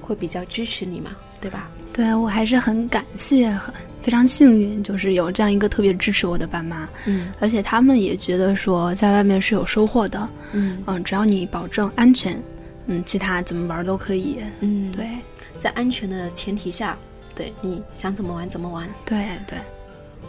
[0.01, 1.70] 会比较支持你嘛，对吧？
[1.93, 3.74] 对啊，我还是很感谢，很
[4.06, 6.88] 非常幸运，就是有这样一个特别支持我的爸妈。
[7.06, 10.30] 嗯，而且他们也觉得说，在外面是有收获的。
[10.51, 12.39] 嗯嗯，只要你保证安全，
[12.86, 14.38] 嗯，其他怎么玩都可以。
[14.60, 15.10] 嗯，对，
[15.58, 16.95] 在安全的前提下，
[17.34, 18.88] 对，你想怎么玩怎么玩。
[19.06, 19.58] 对对，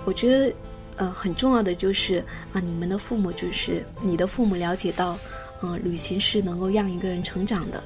[0.07, 0.55] 我觉得，
[0.97, 2.25] 呃，很重要的就是
[2.55, 5.19] 啊，你们的父母就是你的父母了解到，
[5.63, 7.85] 嗯，旅行是能够让一个人成长的。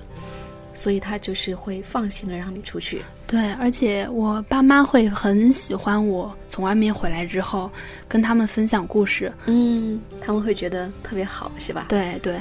[0.73, 7.71] 所以他就是会放心的让你出去，对，而且我爸妈会很喜欢我从外面回来之后
[8.09, 11.87] 跟他们分享故事，嗯，他们会觉得特别好，是吧？
[11.89, 12.41] 对对。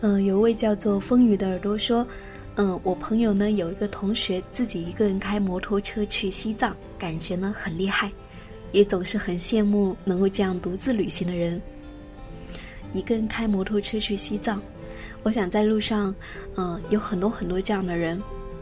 [0.00, 2.06] 嗯，有位叫做风雨的耳朵说。
[2.56, 8.12] 嗯，我朋友呢有一个同学自己一个人开摩托车去西藏，感觉呢很厉害，
[8.72, 11.60] 也总是很羡慕能够这样独自旅行的人。
[12.92, 14.60] 一个人开摩托车去西藏，
[15.22, 16.14] 我想在路上，
[16.56, 18.20] 嗯，有很多很多这样的人，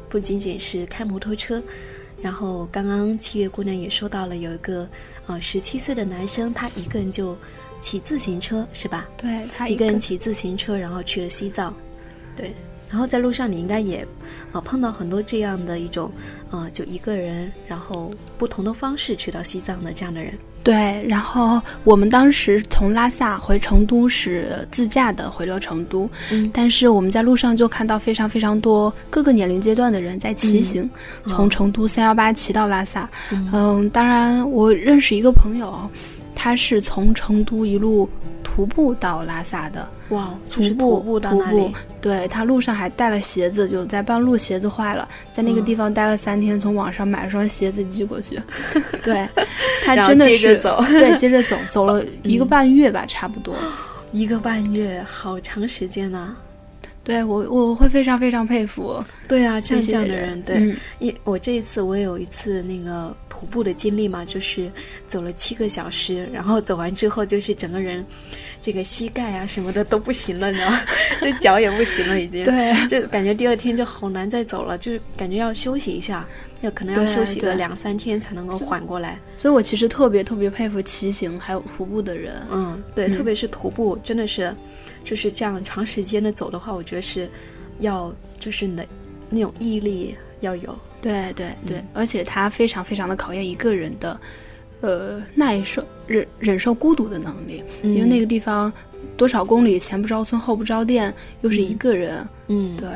[0.08, 1.62] 不仅仅是开摩托车，
[2.20, 4.88] 然后刚刚七月姑娘也说到了有一个，
[5.26, 7.36] 呃，十七岁的男生，他一个人就
[7.80, 9.08] 骑自行车，是吧？
[9.16, 11.74] 对他一个人骑自行车，然后去了西藏，
[12.36, 12.52] 对。
[12.90, 14.04] 然后在路上，你应该也，
[14.52, 16.10] 啊，碰到很多这样的一种，
[16.50, 20.34] 啊，就一个人，然后不同的方式去到西藏的这样的人。
[20.62, 26.10] 对，然后我们当时从拉萨回成都是自驾的，回了成都。
[26.30, 26.50] 嗯。
[26.52, 30.90] 但是我们在路上就看到非常非常多各个年龄阶段的人在骑行，
[31.26, 33.08] 从成都三幺八骑到拉萨。
[33.30, 33.88] 嗯。
[33.88, 35.88] 当然，我认识一个朋友，
[36.34, 38.06] 他是从成都一路。
[38.60, 48.38] 徒步到拉萨的哇，徒步徒步到那里，对他路上还带了鞋子，就在半路鞋子坏了，在那个地方待了三天，从网上买了双鞋子寄过去。
[49.02, 49.26] 对，
[49.82, 53.54] 他真的是走，对，接着走，走了 一个半月吧，差不多，
[54.12, 56.36] 一个半月，好长时间呢。
[57.02, 59.02] 对我，我会非常非常佩服。
[59.26, 64.70] 对啊，像这样的人，对，一我这一次我有一次那个徒步的经历嘛，就是
[65.08, 68.04] 走了七个小时，然后走完之后就是整个人，
[68.60, 70.80] 这个膝盖啊什么的都不行了，你知道吗？
[71.20, 72.44] 这脚也不行了，已经。
[72.44, 72.86] 对。
[72.86, 76.26] 就感觉第二天就好难再走了，就感觉要休息一下，
[76.60, 79.18] 要可能要休息个两三天才能够缓过来。
[79.38, 82.34] 所以我其实特别特别佩服骑行还有徒步的人。
[82.50, 84.54] 嗯，对，特别是徒步，真的是。
[85.02, 87.26] 就是这样长时间的走的话，我觉得是，
[87.78, 88.86] 要就是那
[89.30, 90.78] 那种毅力要有。
[91.00, 94.20] 对对对，而且它非常非常的考验一个人的，
[94.80, 97.62] 呃，耐受忍忍受孤独的能力。
[97.82, 98.72] 因为那个地方
[99.16, 102.26] 多少公里前不着村后不着店，又是一个人。
[102.48, 102.88] 嗯，对。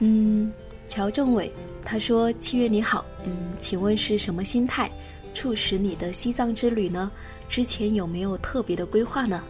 [0.00, 0.52] 嗯，
[0.88, 1.50] 乔政委
[1.84, 4.90] 他说：“七月你好，嗯，请问是什么心态？”
[5.34, 7.10] 促使你的西藏之旅呢？
[7.48, 9.42] 之前有没有特别的规划呢？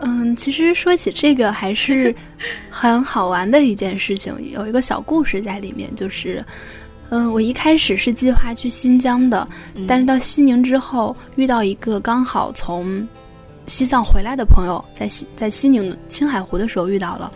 [0.00, 2.14] 嗯，其实说起这个还是
[2.70, 6.44] 很好玩的一件事情，有一个小故事在里面，就是，
[7.10, 9.48] 嗯，我一开始是计划去新疆的，
[9.86, 13.06] 但是到西宁之后遇到一个刚好从。
[13.68, 17.32] 西藏回来的朋友在西在西宁青海湖的时候遇到了，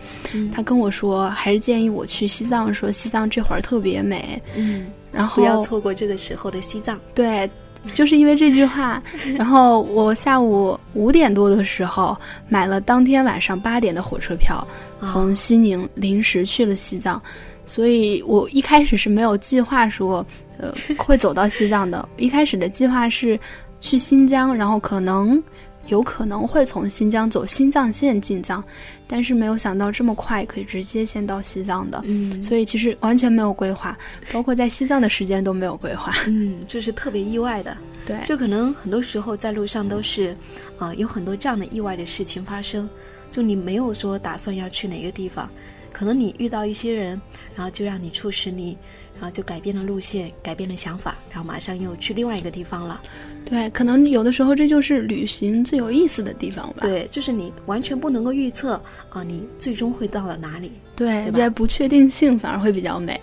[0.55, 7.01] 他跟我说还是建议我去西藏，说西藏这会儿特别美，嗯，然后不要错过这个时候的西藏。
[7.17, 7.51] 对，
[7.95, 9.03] 就是因为这句话，
[9.37, 12.17] 然后我下午五点多的时候
[12.49, 14.67] 买了当天晚上八点的火车票，
[15.03, 17.21] 从西宁临时去了西藏，
[17.67, 20.25] 所以我一开始是没有计划说
[20.59, 23.39] 呃会走到西藏的，一开始的计划是
[23.81, 25.43] 去新疆，然后可能。
[25.87, 28.63] 有可能会从新疆走新藏线进藏，
[29.07, 33.97] 但是没有想到这么快可以直接先到西藏的，嗯，所以其实完全没有规划，
[34.33, 37.77] 包括在西藏的时间都没有规划，嗯，就是特别意外的，
[38.07, 40.37] 对，就可能很多时候在路上都是，
[40.79, 42.89] 啊，有很多这样的意外的事情发生，
[43.31, 45.51] 就你没有说打算要去哪个地方，
[45.93, 47.21] 可能你遇到一些人，
[47.57, 48.77] 然后就让你促使你。
[49.21, 52.99] 然后就改变了路线，改变了想法，然后马上又去另外一个地方了。
[53.45, 56.79] 对，可能有的时候这就是旅行最有意思的地方吧。
[56.83, 60.73] 对，就是你完全不能够预测啊，你最终会到了哪里。
[60.95, 63.21] 对，在不确定性反而会比较美。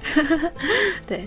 [1.07, 1.26] 对。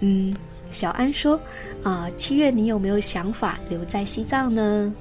[0.00, 0.32] 嗯，
[0.70, 1.40] 小安说，
[1.82, 4.94] 啊，七月你有没有想法留在西藏呢？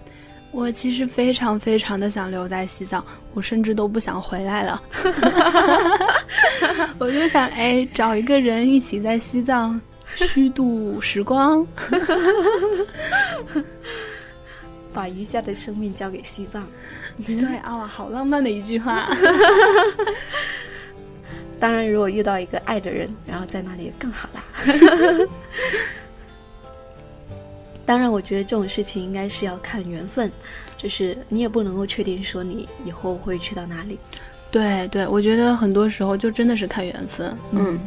[0.52, 3.06] 我其实非常非常的想留在西藏，
[3.38, 4.82] 我甚至都不想回来了。
[6.98, 9.80] 我就想，哎，找一个人一起在西藏
[10.16, 11.64] 虚度时光，
[14.92, 16.68] 把余下的生命交给西藏。
[17.24, 19.08] 对啊，好浪漫的一句话。
[21.60, 24.44] 当然，如果遇到一个爱的人，然后在那里更好啦。
[27.86, 30.32] 当然，我觉得这种事情应该是要看缘分，
[30.78, 34.00] 就是你也不能够确定说你以后会去到哪里。
[34.52, 37.36] 对对，我觉得很多时候就真的是看缘分。
[37.52, 37.80] 嗯，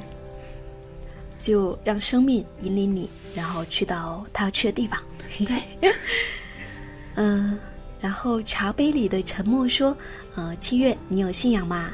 [1.40, 5.00] 就让生命引领你，然后去到他要去的地方。
[5.38, 5.92] 对。
[7.16, 7.58] 嗯，
[8.00, 9.96] 然后茶杯里的沉默说
[10.36, 11.90] ：“呃，七月，你有信仰吗？”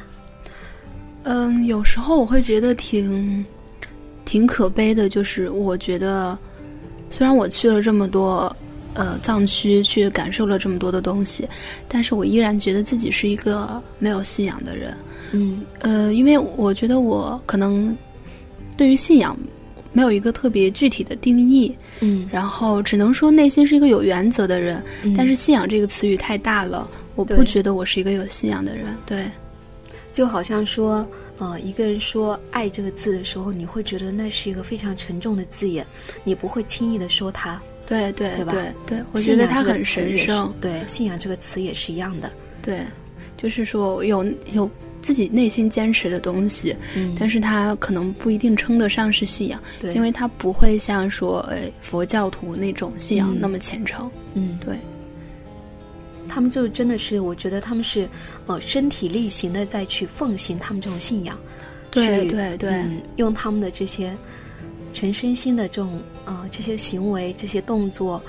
[1.24, 3.44] 嗯，有时候我会觉得挺
[4.24, 6.36] 挺可悲的，就是我觉得。
[7.08, 8.54] 虽然我去了这么多，
[8.96, 11.48] 呃，藏区去感受了这么多的东西，
[11.86, 14.96] 但是我依然觉得自己是一个没有信仰的人。
[15.32, 17.96] 嗯，呃，因为我觉得我可能
[18.76, 19.36] 对于信仰
[19.92, 21.76] 没有一个特别具体的定义。
[22.00, 24.82] 嗯，然后只能说内心是一个有原则的人。
[25.16, 28.86] 但是信仰这个词语太大了，我不觉得我是一个有信仰的人。
[29.04, 29.24] 对。
[30.12, 35.86] 就好像说，呃，一个人说“爱”这个字的时候，你会觉得那是一个非常沉重的字眼，
[36.24, 37.60] 你不会轻易的说它。
[37.86, 38.52] 对对对吧？
[38.52, 40.52] 对对，我觉得它很神圣。
[40.60, 42.30] 对，信仰这个词也是一样的。
[42.60, 42.80] 对，
[43.36, 44.68] 就是说有有
[45.00, 54.10] 自己内心坚持的东西，嗯，但是它可能不一定称得上是信仰，对，因为它不会像说，呃，佛教徒那种信仰那么虔诚。
[54.34, 54.76] 嗯，对。
[56.28, 58.06] 他们就真的是，我觉得他们是，
[58.46, 61.38] 呃，身体力行的再去奉行他们这种信仰，
[61.90, 62.84] 对对对，
[63.14, 64.14] 用他们的这些
[64.96, 68.22] 全身心的这种呃这些行为、这些动作、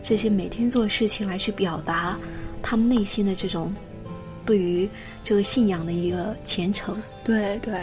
[0.00, 2.16] 这些每天做事情来去表达
[2.62, 3.74] 他们内心的这种
[4.46, 4.88] 对于
[5.24, 7.02] 这个信仰的一个虔诚。
[7.24, 7.74] 对对。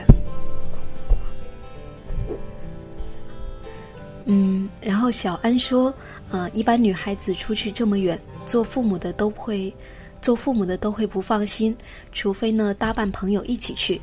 [4.24, 5.94] 嗯，然后小安说，
[6.30, 8.18] 呃，一般女孩子出去这么远。
[8.46, 9.74] 做父母的都会，
[10.22, 11.76] 做父母的都会不放心，
[12.14, 14.00] 除非呢搭伴朋友一起去。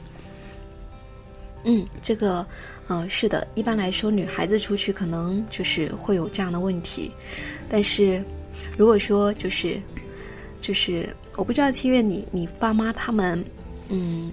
[1.65, 2.47] 嗯，这个，
[2.89, 7.11] 呃，是的，一般来说女孩子出去可能就是会有这样的问题，
[7.69, 8.23] 但是
[8.77, 9.81] 如果说就是，
[10.61, 13.45] 就是我不知道七月你你爸妈他们，
[13.89, 14.33] 嗯。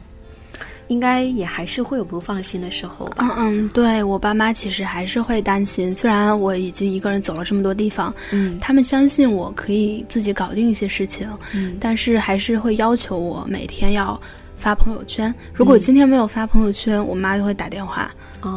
[0.90, 3.16] 应该也还是会有不放心的时候吧。
[3.20, 5.96] 嗯嗯，对我爸妈其实还是会担心。
[5.96, 14.22] 虽然我已经一个人走了这么多地方，嗯，他们相信我可以自己搞定一些事情，嗯，但是还是会要求我每天要
[14.64, 15.34] 发朋友圈。
[15.54, 18.10] 如果今天没有发朋友圈，我妈就会打电话，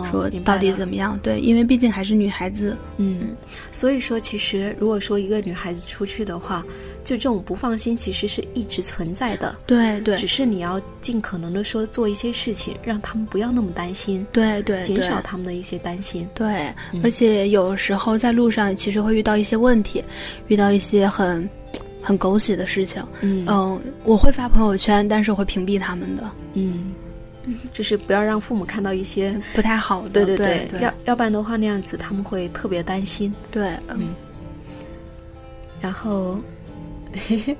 [0.08, 1.18] 说到底怎么样？
[1.20, 3.34] 对，因为毕竟还是女孩子，嗯，
[3.72, 6.64] 所以说其实如果说一个女孩子出去的话。
[7.06, 9.54] 就这种不放心，其实是一直存在的。
[9.64, 14.26] 对对，只是你要尽可能的说做一些事情，让他们不要那么担心。
[14.32, 16.28] 对对，减少他们的一些担心。
[16.34, 16.66] 对，
[17.04, 20.02] 而且有时候在路上其实会遇到一些问题，
[20.48, 21.48] 遇到一些很
[22.06, 23.02] 很狗血的事情。
[23.20, 26.30] 嗯嗯，我会发朋友圈，但是会屏蔽他们的。
[26.54, 26.94] 嗯
[27.72, 33.32] 就是不要让父母看到一些不太好的，对对对，要要不然的话那样子他们会特别担心。
[33.50, 34.14] 对，嗯，
[35.80, 36.38] 然后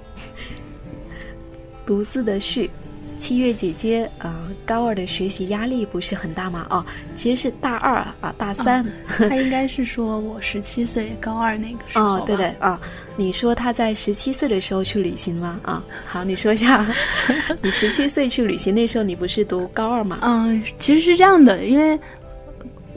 [1.87, 2.71] 独自的序。
[3.19, 4.35] 七月姐姐，呃，
[4.65, 6.67] 高二的学习压力不是很大吗？
[6.71, 6.85] 哦，
[7.15, 8.87] 其实是大二啊，大三。
[9.07, 12.05] 他应该是说我十七岁高二那个时候。
[12.05, 12.81] 哦，对对啊，
[13.17, 15.61] 你说他在十七岁的时候去旅行吗？
[15.65, 16.87] 啊，好，你说一下，
[17.63, 20.19] 你十七岁去旅行那时候你不是读高二吗？
[20.23, 21.99] 嗯，其实是这样的，因为。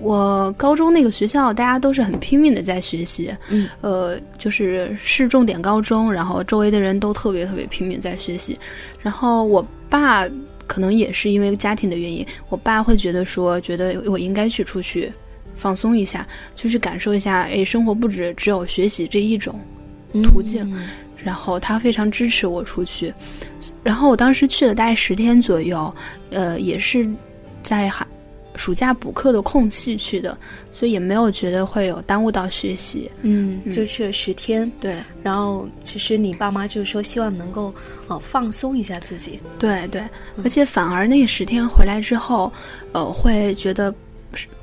[0.02, 8.58] 我高中那个学校，大家都是很拼命的在学习，嗯，呃，就是市重点高中，然后周围的人都特别特别拼命在学习，
[9.02, 10.26] 然后我爸
[10.68, 15.12] 可能也是因为家庭的原因，我爸会觉得说，觉得我应该去出去
[15.56, 19.60] 放松一下，就去感受一下，哎，生活不止只有学习这一种
[20.24, 20.72] 途径，
[21.24, 23.14] 然后他非常支持我出去，
[23.84, 25.94] 然后我当时去了大概十天左右，
[26.30, 27.10] 呃，也是
[27.62, 28.08] 在海。
[28.56, 30.38] 暑假补课的空隙去的，
[30.72, 33.10] 所以也没有觉得会有耽误到学习。
[33.22, 34.70] 嗯，就去了十天。
[34.80, 37.74] 对，然后其实你爸妈就是说希望能够
[38.08, 39.40] 呃放松一下自己。
[39.58, 40.04] 对对，
[40.44, 42.52] 而且反而那十天回来之后，
[42.92, 43.94] 呃，会觉得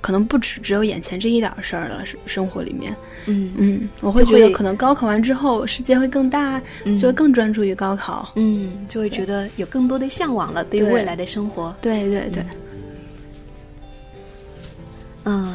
[0.01, 2.95] 可能不止只有眼前这一点事儿了，生生活里面。
[3.27, 6.61] 嗯嗯，我会觉得可能高考完之后世界会更大，
[7.01, 8.31] 就会更专注于高考。
[8.37, 11.75] 嗯，就会觉得有更多的向往了，对于未来的生活。
[11.81, 12.43] 对对对。
[12.43, 12.47] 嗯，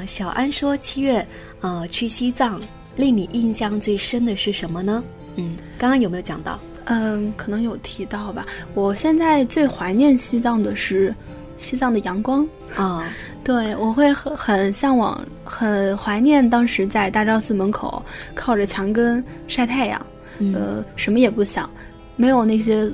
[0.05, 1.25] 小安说七月，
[1.61, 2.59] 呃，去西藏，
[2.95, 5.03] 令你印象最深的是什么呢？
[5.35, 6.59] 嗯，刚刚有没有讲到？
[6.85, 8.45] 嗯，可能有提到吧。
[8.73, 11.15] 我现在最怀念西藏的是
[11.57, 12.45] 西藏的阳光
[12.75, 13.07] 啊，
[13.43, 18.03] 对我会很很向往，很怀念当时在大昭寺门口
[18.33, 20.05] 靠着墙根晒太阳，
[20.53, 21.69] 呃，什么也不想，
[22.15, 22.91] 没有那些。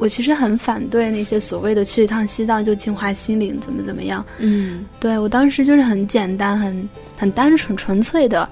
[0.00, 4.24] 我其实很反对那些所谓的去一趟西藏就净化心灵，怎么怎么样？
[4.38, 8.48] 嗯，对我当时就是很简单、很很单纯、纯粹的，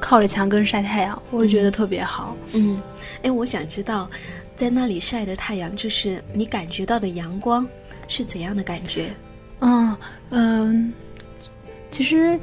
[0.00, 2.36] 靠着墙根晒太阳，我觉得特别好。
[2.52, 2.82] 嗯，
[3.22, 4.10] 哎，我想知道，
[4.56, 7.64] 在那里晒的太阳，就是你感觉到的阳光
[8.08, 9.10] 是怎样的感觉？
[9.60, 9.96] 嗯
[10.30, 10.92] 嗯，
[11.92, 12.36] 其实。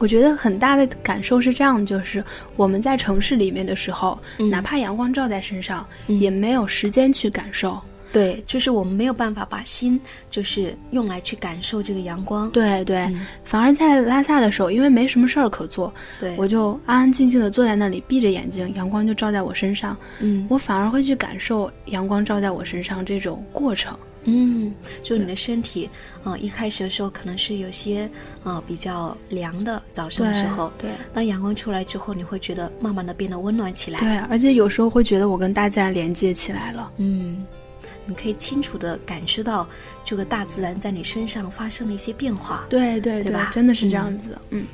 [0.00, 2.24] 我觉得很大的感受是这样，就是
[2.56, 4.18] 我们在城市里面的时候，
[4.50, 7.78] 哪怕阳光照在身上，也没有时间去感受。
[8.10, 10.00] 对，就是我们没有办法把心
[10.30, 12.50] 就是用来去感受这个阳光。
[12.50, 13.08] 对对，
[13.44, 19.96] 反而在拉萨的时候，因为没什么事儿可做，对，我就安安静静的坐在那里，闭着眼睛，阳光就照在我身上。
[20.18, 23.96] 嗯，我反而会去感受阳光照在我身上这种过程。
[24.24, 24.72] 嗯，
[25.02, 25.88] 就你的身体，
[26.22, 28.08] 啊，一开始的时候可能是有些
[28.44, 37.42] 啊比较凉的，早上的时候，对，当阳光出来之后，你会觉得慢慢的变得温暖起来，对，而且有时候会觉得我跟大自然连接起来了，嗯，
[38.04, 39.66] 你可以清楚的感知到
[40.04, 43.50] 这个大自然在你身上发生的一些变化，对对对吧？
[43.54, 44.66] 真的是这样子，嗯，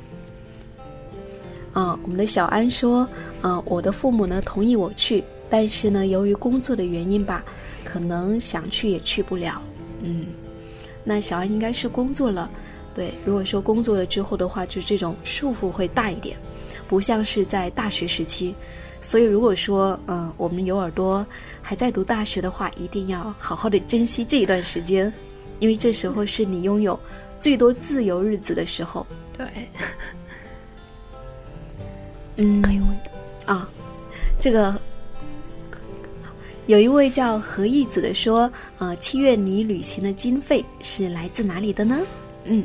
[1.71, 3.07] 啊，我们的小安说，
[3.43, 7.45] 嗯，我的父母呢同意我去，但是呢，由于工作的原因吧。
[7.87, 9.61] 可能想去也去不了，
[10.01, 10.25] 嗯，
[11.05, 12.49] 那小安应该是工作了，
[12.93, 13.13] 对。
[13.25, 16.37] 如果说工作了之后的话，就这种束缚会大一点，
[16.85, 18.53] 不像是在大学时期。
[18.99, 21.25] 所以如果说，嗯，我们有耳朵
[21.61, 25.11] 还在读大学的话，一定要好好的珍惜这一段时间，
[25.59, 26.99] 因为这时候是你拥有
[27.39, 29.07] 最多自由日子的时候。
[29.37, 29.47] 对，
[32.35, 33.69] 嗯，可以问的啊，
[34.41, 34.77] 这个。
[36.67, 41.97] 有一位叫何义子的说：“呃，七月你旅行的经费是来自哪里的呢？”
[42.43, 42.61] 嗯，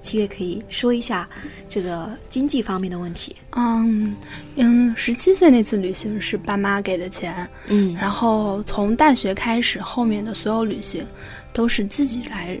[0.00, 1.28] 七月可以说一下
[1.68, 3.36] 这个经济方面的问题。
[3.50, 4.16] 嗯
[4.56, 11.06] 嗯，十七岁那次旅行是爸妈给的钱，嗯，然后从大学开始，后面的所有旅行
[11.52, 12.58] 都是自己来，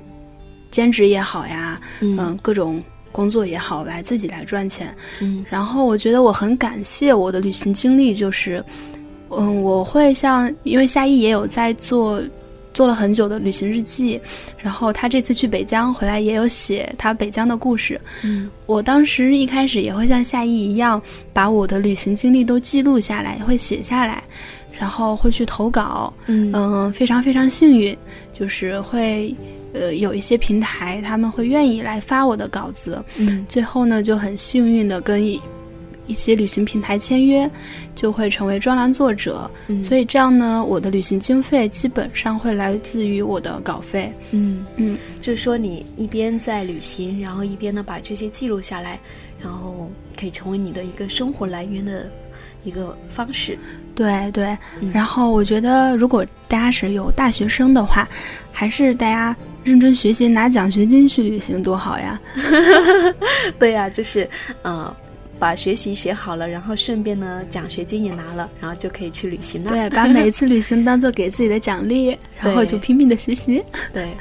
[0.70, 4.94] 兼职也好呀，嗯，各种工作也好，来自己来赚钱。
[5.20, 8.62] 嗯，然后我觉得我很感谢我的旅行经历，就是。
[9.38, 12.22] 嗯，我会像，因为夏意也有在做，
[12.74, 14.20] 做了很久的旅行日记，
[14.58, 18.00] 然后他这次去北疆回来也有写他北疆的故事。
[18.24, 21.00] 嗯，我当时一开始也会像夏意一样，
[21.32, 24.22] 把我的旅行经历都记录下来，会写下来，
[24.78, 26.12] 然后会去投稿。
[26.26, 27.96] 嗯嗯，非常非常幸运，
[28.32, 29.34] 就是会
[29.74, 33.02] 呃有一些平台他们会愿意来发我的稿子。
[33.18, 35.22] 嗯，最后呢就很幸运的跟
[36.06, 36.12] 一。
[36.12, 37.50] 一些旅行平台签约，
[37.96, 39.50] 就会成为专栏作者。
[39.66, 44.12] 嗯，所以这样呢，我的旅行经费基本上会来自于我的稿费。
[44.30, 49.00] 嗯嗯，就是说你一边在旅行，然后一边呢把这些记录下来，
[49.42, 52.08] 然后可以成为你的一个生活来源的
[52.62, 53.58] 一个方式。
[53.94, 54.56] 对对，
[54.92, 58.08] 然后我觉得如果大家是有大学生的话，
[58.52, 59.34] 还是大家
[59.64, 62.20] 认真学习，拿奖学金去旅行多好呀！
[63.58, 64.28] 对呀，就是
[64.62, 64.94] 呃。
[65.42, 69.70] 把学习学好了，然后顺便呢，奖学金也拿了，然后就可以去旅行了。
[69.70, 73.60] 对，把每一次旅行当做给自己的奖励， 然后就拼命的学习。
[73.92, 74.14] 对，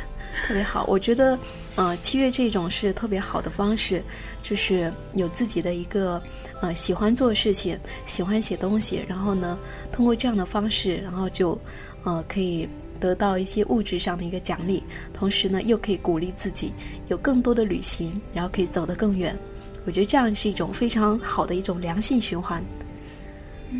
[0.48, 0.84] 特别好。
[0.88, 1.38] 我觉得，
[1.76, 4.04] 呃，七月这种是特别好的方式，
[4.42, 6.20] 就是有自己的一个
[6.60, 7.78] 呃喜欢做事情，
[8.08, 9.56] 喜欢写东西，然后呢，
[9.92, 11.56] 通过这样的方式，然后就
[12.04, 12.68] 呃可以
[13.00, 14.82] 得到一些物质上的一个奖励，
[15.14, 16.74] 同时呢，又可以鼓励自己
[17.10, 19.38] 有更多的旅行，然后可以走得更远。
[19.86, 22.64] 我觉得这样是一种非常好的一种良性循环，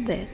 [0.06, 0.26] 对，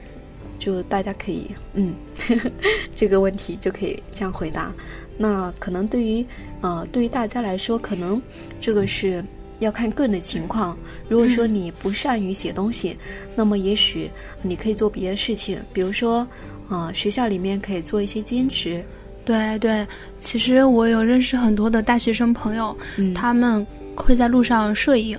[0.58, 1.94] 就大家可以，嗯，
[2.96, 4.72] 这个问题就可以这样回答。
[5.18, 6.24] 那可能对于
[6.62, 8.20] 呃，对于大家来说，可能
[8.58, 9.22] 这个是
[9.58, 10.74] 要看个人的情况。
[11.06, 12.96] 如果说你不善于写东西，
[13.36, 16.26] 那么也许你可以做别的事情，比如说，
[16.70, 18.82] 呃，学校里面可以做一些兼职。
[19.24, 19.86] 对对，
[20.18, 22.74] 其实我有认识很多的大学生朋友，
[23.14, 23.66] 他们。
[24.02, 25.18] 会在路上摄影，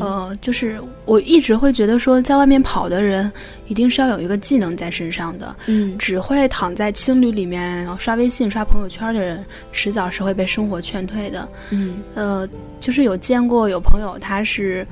[0.00, 3.30] 呃，就是我一直会觉得说，在外面跑的人
[3.66, 5.54] 一定是要有一个技能在身上的。
[5.66, 11.48] 嗯，只会躺在青旅里面刷微信、刷朋友圈的人，迟早是会被生活劝退的。
[11.70, 12.48] 嗯，呃，
[12.80, 14.86] 就是有见过有朋友，他是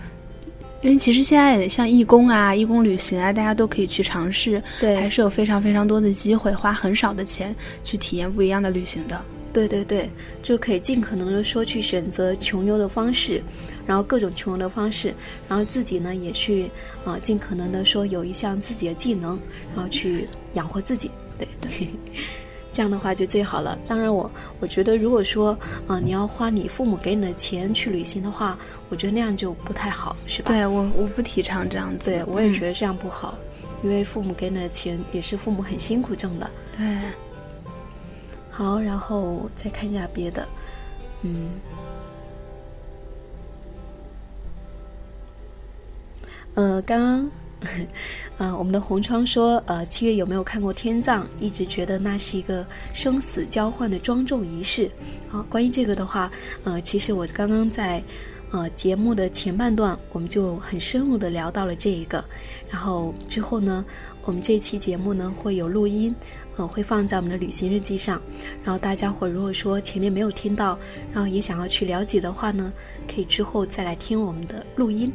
[0.82, 7.55] 因为其实现在像义工啊、义工旅行啊，大家都可以去尝试，对，还是有非常非常多的机会，花很少的钱
[7.85, 9.20] 去体验不一样的旅行的。
[9.53, 10.11] 对对对，
[10.43, 13.43] 就可以尽可能的说去选择穷游的方式，
[13.87, 15.15] 然后各种穷游的方式，
[15.49, 16.70] 然后自己呢也去
[17.05, 19.39] 啊尽可能的说有一项自己的技能，
[19.74, 21.11] 然后去养活自己。
[21.39, 21.89] 对对，
[22.73, 23.79] 这样的话就最好了。
[23.87, 25.57] 当然我我觉得如果说
[25.87, 28.59] 啊你要花你父母给你的钱去旅行的话，
[28.89, 30.51] 我觉得那样就不太好，是吧？
[30.51, 32.11] 对我我不提倡这样子。
[32.11, 33.37] 对我也觉得这样不好，
[33.83, 36.51] 因为父母给你的钱也是父母很辛苦挣的。
[36.77, 36.87] 对。
[38.55, 40.47] 好，然后再看一下别的，
[41.23, 41.49] 嗯，
[46.55, 47.31] 呃，刚刚，
[48.37, 51.27] 呃，我们的红窗说，呃，七月有没有看过天葬？
[51.41, 54.91] 一直觉得那是一个生死交换的庄重仪式。
[55.29, 56.31] 好，关于这个的话，
[56.65, 58.03] 呃，其实我刚刚在，
[58.51, 62.23] 呃，节目的前半段，我们就很深入的聊到了这一个，
[62.69, 63.83] 然后之后呢，
[64.24, 66.15] 我们这期节目呢会有录音。
[66.62, 68.22] 呃，会放在我们的旅行日记上，
[68.62, 70.78] 然后大家伙如果说前面没有听到，
[71.12, 72.72] 然后也想要去了解的话呢，
[73.12, 75.12] 可以之后再来听我们的录音。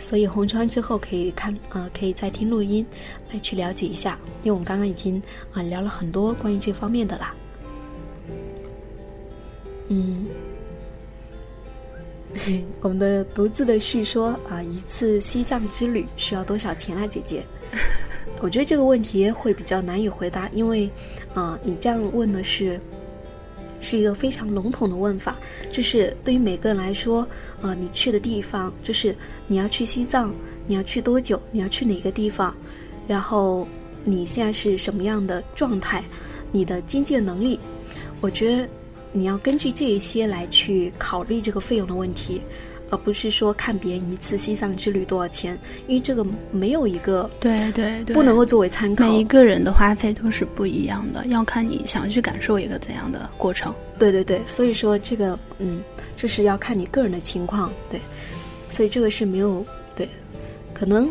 [0.00, 2.84] 所以红窗之后可以看，呃，可以再听录音
[3.32, 5.22] 来去了解一下，因为我们刚刚已经
[5.52, 7.34] 啊聊了很多关于这方面的啦。
[9.88, 10.26] 嗯，
[12.82, 17.44] 我们的独自的叙说啊，一次西藏之旅需要多少钱啊，姐姐？
[18.44, 20.90] 我觉得这个问题会比较难以回答，因为，
[21.32, 22.78] 啊，你这样问的是，
[23.80, 25.34] 是一个非常笼统的问法，
[25.72, 27.26] 就是对于每个人来说，
[27.62, 29.16] 呃，你去的地方，就是
[29.46, 30.30] 你要去西藏，
[30.66, 32.54] 你要去多久，你要去哪个地方，
[33.08, 33.66] 然后
[34.04, 36.04] 你现在是什么样的状态，
[36.52, 37.58] 你的经济能力，
[38.20, 38.68] 我觉得
[39.10, 42.42] 你要根据这一些来去考虑这个费用的问题。
[42.90, 49.06] 而不是说看别人一次西藏之旅多少钱，因为这个没有一个对对对，不能够作为参考。
[49.06, 53.74] 每一个人的花费都是不一样的，要看你想去感受一个怎样的过程。
[53.98, 55.82] 对对对，所以说这个嗯，
[56.16, 57.72] 就是要看你个人的情况。
[57.88, 58.00] 对，
[58.68, 59.64] 所以这个是没有
[59.96, 60.08] 对，
[60.72, 61.08] 可能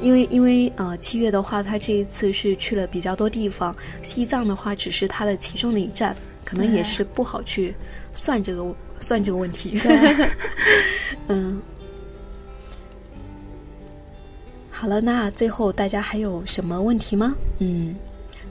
[0.00, 7.74] 因为因为呃七月的话，他这一次是去了比较多地方，西藏的话只是他的其中的一站，可能也是不好去
[8.12, 8.74] 算这个。
[9.02, 9.78] 算这个问题，
[11.28, 11.60] 嗯，
[14.70, 17.34] 好了，那最后大家还有什么问题吗？
[17.58, 17.94] 嗯，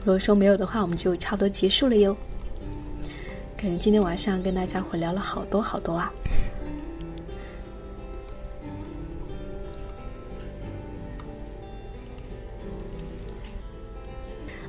[0.00, 2.16] 如果说没有的话，我们就差不多结束了哟。
[3.56, 6.12] 感觉今天晚上跟大家伙聊了好多好多啊。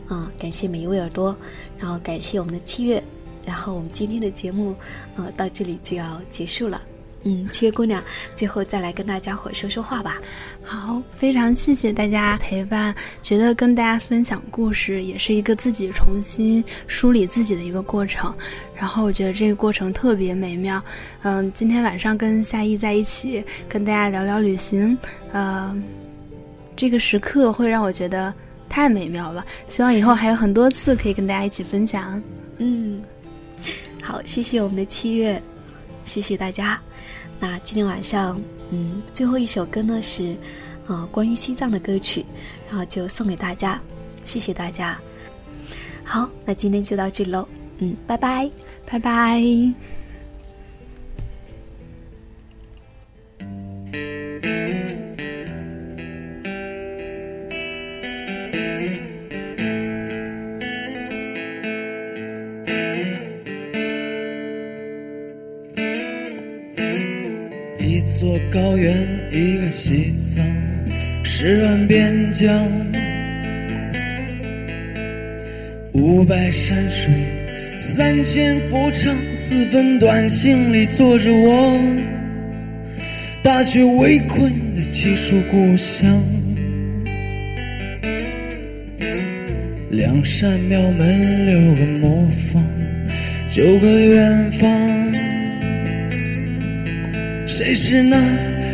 [0.07, 1.35] 啊，感谢每一位耳朵，
[1.79, 3.03] 然后感谢我们的七月。
[3.45, 4.75] 然后我们今天的节目，
[5.15, 6.81] 呃，到这里就要结束了。
[7.25, 8.03] 嗯，七月姑娘，
[8.35, 10.17] 最后再来跟大家伙说说话吧。
[10.61, 18.33] 好，非常谢谢大家陪伴，觉得跟大家分享故事也是一个自己重新梳理自己的一个过程。
[18.75, 20.83] 然后我觉得这个过程特别美妙。
[21.21, 24.97] 嗯，今天晚上跟夏意在一起，跟大家聊聊旅行，
[25.31, 25.73] 呃，
[26.75, 28.33] 这个时刻会让我觉得
[28.67, 29.45] 太美妙了。
[29.65, 32.21] 希望以后还有很多次可以跟大家一起分享。
[32.57, 33.01] 嗯。
[34.01, 35.41] 好，谢谢我们的七月，
[36.05, 36.79] 谢谢大家。
[37.39, 40.35] 那今天晚上，嗯，最后一首歌呢是，
[40.87, 42.25] 啊关于西藏的歌曲，
[42.69, 43.81] 然后就送给大家，
[44.23, 44.99] 谢谢大家。
[46.03, 47.47] 好，那今天就到这里喽，
[47.79, 48.49] 嗯，拜拜，
[48.85, 49.41] 拜拜。
[68.53, 68.95] 高原，
[69.31, 70.45] 一个西藏，
[71.23, 72.69] 十万边疆，
[75.93, 77.11] 五百山水，
[77.79, 81.79] 三千佛唱，四分短信里坐着我，
[83.41, 86.23] 大雪围困的七处故乡，
[89.89, 92.63] 两扇庙门，六个磨坊，
[93.49, 95.22] 九个远方。
[97.55, 98.17] 谁是那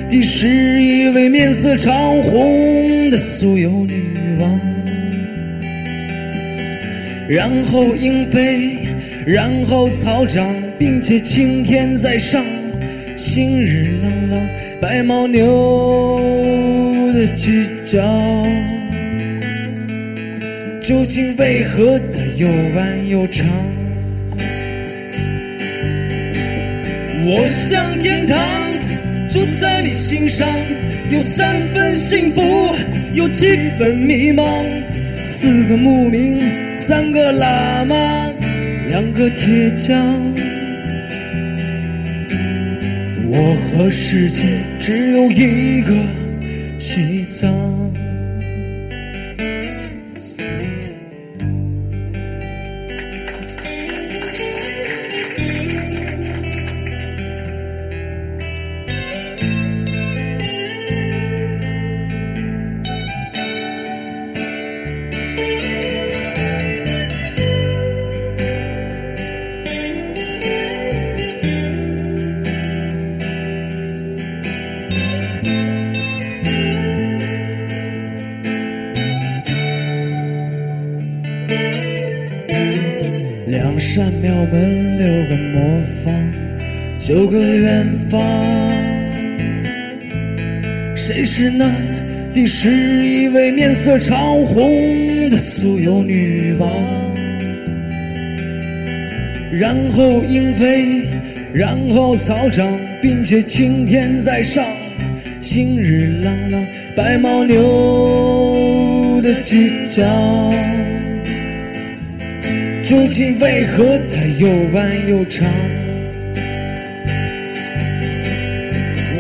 [0.10, 0.48] 第十
[0.82, 4.06] 一位面色潮红的酥油女
[4.40, 4.60] 王？
[7.28, 8.78] 然后鹰飞，
[9.26, 10.48] 然后草长，
[10.78, 12.42] 并且青天在上，
[13.18, 14.40] 星日朗朗，
[14.80, 16.18] 白牦牛
[17.14, 18.02] 的犄角，
[20.80, 22.48] 究竟为何它又
[22.78, 23.46] 弯又长？
[27.26, 28.69] 我向天堂。
[29.30, 30.48] 住在你心上，
[31.12, 32.42] 有三分幸福，
[33.14, 34.44] 有七分迷茫。
[35.24, 36.40] 四个牧民，
[36.76, 37.96] 三个喇嘛，
[38.90, 39.96] 两个铁匠。
[43.32, 44.42] 我和世界
[44.82, 45.94] 只有一个
[46.80, 47.54] 西藏。
[91.42, 91.72] 是那
[92.34, 92.70] 第十
[93.08, 96.70] 一位面色潮红的酥油女王？
[99.50, 101.02] 然后鹰飞，
[101.54, 102.68] 然后草长，
[103.02, 104.62] 并且青天在上，
[105.40, 106.62] 星日朗朗，
[106.94, 110.04] 白牦牛的犄角。
[112.86, 115.48] 究竟为何它又弯又长？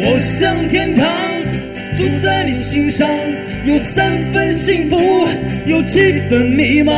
[0.01, 1.07] 我向天堂，
[1.99, 3.05] 住在你心上，
[3.65, 4.97] 有三分幸福，
[5.65, 6.95] 有七分迷茫。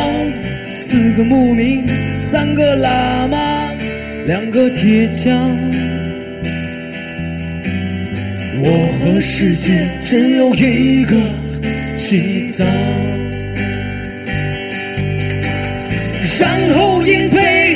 [0.72, 1.88] 四个牧民，
[2.22, 3.68] 三个喇嘛，
[4.28, 5.34] 两个铁匠。
[8.64, 8.70] 我
[9.04, 11.18] 和世界只有一个
[11.98, 12.68] 西藏。
[16.40, 17.76] 然后鹰飞，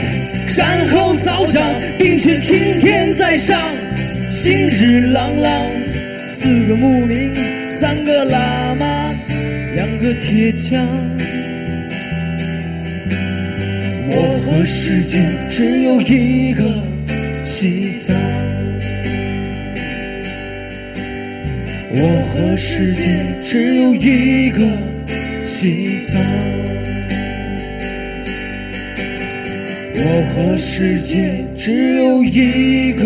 [0.56, 1.64] 然后草长，
[1.98, 3.60] 并且青天在上，
[4.30, 5.75] 心日朗朗。
[6.46, 7.34] 四个牧民，
[7.72, 8.86] 三个喇嘛，
[9.74, 10.80] 两个铁匠。
[14.12, 15.18] 我和世界
[15.50, 16.64] 只有一个
[17.44, 18.16] 西藏。
[21.94, 23.02] 我和世界
[23.44, 24.60] 只有一个
[25.48, 26.22] 西藏。
[29.96, 33.04] 我和世界只有一个